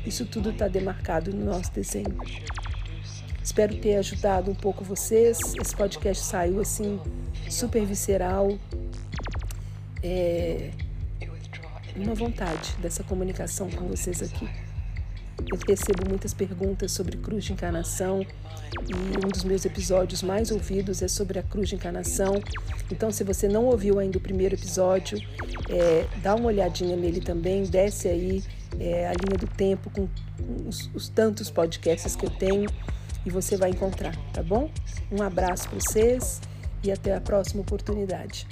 Isso 0.06 0.24
tudo 0.24 0.48
está 0.48 0.68
demarcado 0.68 1.34
no 1.34 1.44
nosso 1.44 1.70
desenho. 1.70 2.16
Espero 3.44 3.76
ter 3.76 3.96
ajudado 3.96 4.50
um 4.50 4.54
pouco 4.54 4.82
vocês. 4.82 5.38
Esse 5.60 5.76
podcast 5.76 6.24
saiu 6.24 6.62
assim 6.62 6.98
super 7.46 7.84
visceral. 7.84 8.58
É 10.02 10.70
uma 11.98 12.14
vontade 12.14 12.74
dessa 12.80 13.02
comunicação 13.02 13.70
com 13.70 13.86
vocês 13.88 14.22
aqui. 14.22 14.48
Eu 15.52 15.58
recebo 15.68 16.08
muitas 16.08 16.32
perguntas 16.32 16.92
sobre 16.92 17.16
cruz 17.18 17.44
de 17.44 17.52
encarnação 17.52 18.26
e 18.88 19.26
um 19.26 19.28
dos 19.28 19.44
meus 19.44 19.64
episódios 19.64 20.22
mais 20.22 20.50
ouvidos 20.50 21.02
é 21.02 21.08
sobre 21.08 21.38
a 21.38 21.42
cruz 21.42 21.68
de 21.68 21.74
encarnação. 21.74 22.42
Então, 22.90 23.10
se 23.10 23.22
você 23.22 23.46
não 23.46 23.66
ouviu 23.66 23.98
ainda 23.98 24.18
o 24.18 24.20
primeiro 24.20 24.54
episódio, 24.54 25.18
é, 25.68 26.06
dá 26.22 26.34
uma 26.34 26.46
olhadinha 26.46 26.96
nele 26.96 27.20
também, 27.20 27.64
desce 27.64 28.08
aí 28.08 28.42
é, 28.80 29.06
a 29.06 29.12
linha 29.12 29.38
do 29.38 29.46
tempo 29.46 29.90
com, 29.90 30.08
os, 30.66 30.90
os 30.94 31.08
tantos 31.08 31.50
podcasts 31.50 32.16
que 32.16 32.26
eu 32.26 32.30
tenho 32.30 32.68
e 33.24 33.30
você 33.30 33.56
vai 33.56 33.70
encontrar, 33.70 34.16
tá 34.32 34.42
bom? 34.42 34.70
Um 35.10 35.22
abraço 35.22 35.68
para 35.68 35.78
vocês 35.78 36.40
e 36.82 36.90
até 36.90 37.14
a 37.14 37.20
próxima 37.20 37.60
oportunidade. 37.62 38.46